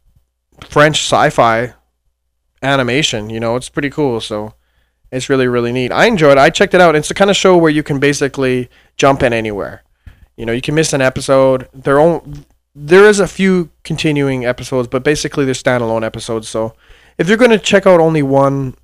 French 0.70 0.98
sci-fi 0.98 1.74
animation. 2.62 3.32
You 3.32 3.40
know, 3.40 3.56
it's 3.56 3.70
pretty 3.70 3.90
cool. 3.90 4.22
So 4.22 4.54
it's 5.12 5.30
really 5.30 5.48
really 5.48 5.72
neat. 5.72 5.92
I 5.92 6.06
enjoyed 6.06 6.34
it. 6.34 6.38
I 6.38 6.50
checked 6.50 6.74
it 6.74 6.82
out. 6.82 6.96
It's 6.96 7.08
the 7.08 7.14
kind 7.14 7.30
of 7.30 7.36
show 7.36 7.58
where 7.58 7.72
you 7.72 7.84
can 7.84 8.00
basically 8.00 8.70
jump 8.98 9.24
in 9.24 9.34
anywhere. 9.34 9.84
You 10.38 10.46
know, 10.46 10.54
you 10.54 10.62
can 10.62 10.76
miss 10.76 10.94
an 10.94 11.02
episode. 11.02 11.68
There 11.74 12.22
there 12.74 13.06
is 13.06 13.20
a 13.20 13.28
few 13.28 13.70
continuing 13.84 14.46
episodes, 14.46 14.88
but 14.88 15.04
basically 15.04 15.46
they're 15.46 15.54
standalone 15.54 16.06
episodes. 16.06 16.48
So 16.48 16.74
if 17.18 17.28
you're 17.28 17.38
going 17.38 17.52
to 17.52 17.60
check 17.60 17.86
out 17.86 18.00
only 18.00 18.24
one 18.24 18.76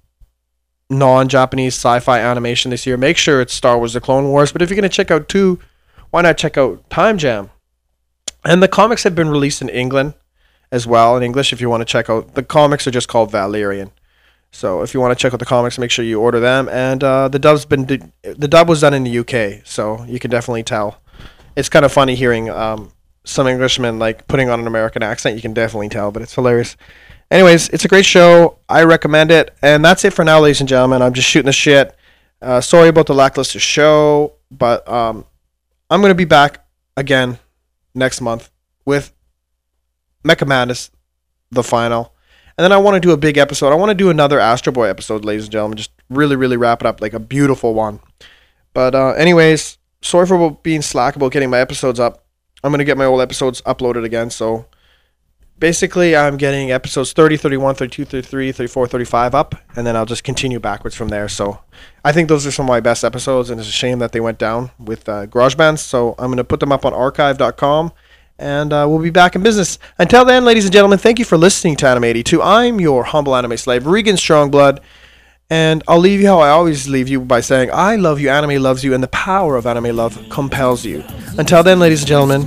non-Japanese 0.90 1.74
sci-fi 1.74 2.20
animation 2.20 2.72
this 2.72 2.86
year, 2.86 2.98
make 2.98 3.18
sure 3.18 3.42
it's 3.42 3.54
Star 3.54 3.78
Wars: 3.78 3.94
The 3.94 4.02
Clone 4.02 4.30
Wars. 4.30 4.52
But 4.52 4.62
if 4.62 4.70
you're 4.70 4.80
going 4.80 4.90
to 4.90 4.96
check 4.96 5.12
out 5.12 5.30
two, 5.30 5.60
why 6.10 6.22
not 6.22 6.38
check 6.38 6.58
out 6.58 6.90
Time 6.90 7.18
Jam? 7.18 7.50
And 8.44 8.62
the 8.62 8.68
comics 8.68 9.04
have 9.04 9.16
been 9.16 9.30
released 9.30 9.62
in 9.62 9.70
England 9.70 10.13
as 10.72 10.86
well 10.86 11.18
in 11.18 11.24
English. 11.24 11.52
If 11.52 11.62
you 11.62 11.70
want 11.70 11.82
to 11.82 11.86
check 11.86 12.10
out 12.10 12.36
the 12.36 12.44
comics, 12.44 12.88
are 12.88 12.92
just 12.92 13.08
called 13.08 13.32
Valerian. 13.32 13.92
So 14.51 14.81
if 14.81 14.93
you 14.93 14.99
want 14.99 15.17
to 15.17 15.21
check 15.21 15.33
out 15.33 15.39
the 15.39 15.45
comics, 15.45 15.77
make 15.77 15.91
sure 15.91 16.03
you 16.03 16.19
order 16.19 16.39
them. 16.39 16.67
And 16.69 17.03
uh, 17.03 17.27
the 17.27 17.39
dub's 17.39 17.65
been 17.65 17.86
the 17.86 18.47
dub 18.47 18.69
was 18.69 18.81
done 18.81 18.93
in 18.93 19.03
the 19.03 19.19
UK, 19.19 19.65
so 19.65 20.03
you 20.05 20.19
can 20.19 20.31
definitely 20.31 20.63
tell. 20.63 21.01
It's 21.55 21.69
kind 21.69 21.86
of 21.86 21.91
funny 21.91 22.15
hearing 22.15 22.49
um, 22.49 22.91
some 23.23 23.47
Englishmen 23.47 23.99
like 23.99 24.27
putting 24.27 24.49
on 24.49 24.60
an 24.60 24.67
American 24.67 25.03
accent. 25.03 25.36
You 25.36 25.41
can 25.41 25.53
definitely 25.53 25.89
tell, 25.89 26.12
but 26.12 26.21
it's 26.21 26.33
hilarious. 26.33 26.77
Anyways, 27.29 27.69
it's 27.69 27.83
a 27.83 27.88
great 27.88 28.05
show. 28.05 28.60
I 28.69 28.83
recommend 28.83 29.31
it. 29.31 29.55
And 29.62 29.83
that's 29.83 30.05
it 30.05 30.13
for 30.13 30.23
now, 30.23 30.39
ladies 30.39 30.62
and 30.62 30.69
gentlemen. 30.69 31.01
I'm 31.01 31.13
just 31.13 31.27
shooting 31.27 31.47
the 31.47 31.53
shit. 31.53 31.95
Uh, 32.41 32.62
sorry 32.62 32.88
about 32.88 33.07
the 33.07 33.15
lackluster 33.15 33.60
show, 33.60 34.33
but 34.51 34.88
um, 34.88 35.25
I'm 35.89 36.01
gonna 36.01 36.15
be 36.15 36.25
back 36.25 36.65
again 36.95 37.39
next 37.95 38.21
month 38.21 38.49
with 38.86 39.12
Mecha 40.23 40.47
Madness, 40.47 40.91
the 41.51 41.63
final. 41.63 42.13
And 42.58 42.63
then 42.63 42.72
I 42.72 42.78
want 42.78 42.96
to 42.96 43.00
do 43.00 43.12
a 43.12 43.17
big 43.17 43.38
episode. 43.38 43.72
I 43.72 43.76
want 43.76 43.91
to 43.91 43.96
do 43.96 44.10
another 44.10 44.39
Astro 44.39 44.74
Boy 44.74 44.88
episode, 44.88 45.24
ladies 45.24 45.43
and 45.43 45.52
gentlemen. 45.52 45.78
Just 45.78 45.91
really, 46.10 46.36
really 46.36 46.58
wrap 46.58 46.82
it 46.82 46.88
up 46.88 47.02
like 47.02 47.13
a 47.13 47.20
beautiful 47.20 47.76
one. 47.76 48.00
But, 48.74 48.96
uh, 48.96 49.10
anyways, 49.10 49.78
sorry 50.02 50.26
for 50.26 50.52
being 50.63 50.82
slack 50.82 51.15
about 51.15 51.32
getting 51.32 51.52
my 51.52 51.60
episodes 51.60 52.00
up. 52.00 52.26
I'm 52.63 52.72
going 52.72 52.80
to 52.80 52.86
get 52.86 52.98
my 52.98 53.06
old 53.06 53.22
episodes 53.22 53.62
uploaded 53.62 54.04
again. 54.06 54.32
So 54.32 54.65
basically, 55.60 56.15
I'm 56.15 56.36
getting 56.38 56.72
episodes 56.72 57.13
30, 57.13 57.38
31, 57.38 57.76
32, 57.76 58.06
33, 58.06 58.52
34, 58.52 58.88
35 58.88 59.36
up. 59.36 59.54
And 59.76 59.86
then 59.86 59.96
I'll 59.96 60.08
just 60.08 60.24
continue 60.24 60.60
backwards 60.60 60.96
from 60.96 61.10
there. 61.10 61.30
So 61.30 61.60
I 62.04 62.12
think 62.12 62.28
those 62.28 62.48
are 62.48 62.52
some 62.52 62.65
of 62.65 62.70
my 62.70 62.80
best 62.80 63.04
episodes. 63.04 63.52
And 63.52 63.60
it's 63.60 63.70
a 63.70 63.72
shame 63.72 64.00
that 64.00 64.13
they 64.13 64.20
went 64.20 64.39
down 64.39 64.72
with 64.80 65.08
uh, 65.08 65.28
GarageBand. 65.28 65.78
So 65.78 66.15
I'm 66.17 66.30
going 66.30 66.38
to 66.38 66.43
put 66.43 66.60
them 66.60 66.72
up 66.72 66.86
on 66.86 66.93
archive.com 66.93 67.91
and 68.39 68.71
uh, 68.71 68.86
we'll 68.88 69.02
be 69.02 69.10
back 69.10 69.36
in 69.36 69.43
business. 69.43 69.80
Until 69.97 70.26
then, 70.26 70.45
ladies 70.45 70.65
and 70.65 70.73
gentlemen, 70.73 71.00
thank 71.00 71.19
you 71.19 71.26
for 71.26 71.38
listening 71.38 71.76
to 71.78 71.88
Anime 71.88 72.06
82. 72.06 72.41
I'm 72.41 72.80
your 72.80 73.04
humble 73.04 73.36
anime 73.36 73.58
slave, 73.58 73.86
Regan 73.86 74.15
Strongblood, 74.15 74.80
and 75.50 75.84
I'll 75.88 76.00
leave 76.00 76.19
you 76.19 76.28
how 76.28 76.39
I 76.39 76.50
always 76.50 76.88
leave 76.88 77.08
you 77.08 77.21
by 77.21 77.41
saying, 77.41 77.69
I 77.73 77.95
love 77.95 78.19
you, 78.19 78.30
anime 78.30 78.62
loves 78.62 78.84
you, 78.84 78.93
and 78.93 79.02
the 79.02 79.08
power 79.08 79.56
of 79.56 79.65
anime 79.65 79.95
love 79.95 80.21
compels 80.30 80.86
you. 80.86 81.04
Until 81.38 81.63
then, 81.63 81.80
ladies 81.80 82.02
and 82.02 82.08
gentlemen, 82.08 82.45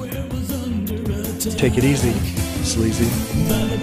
take 1.57 1.79
it 1.79 1.85
easy, 1.85 2.13
sleazy. 2.63 3.80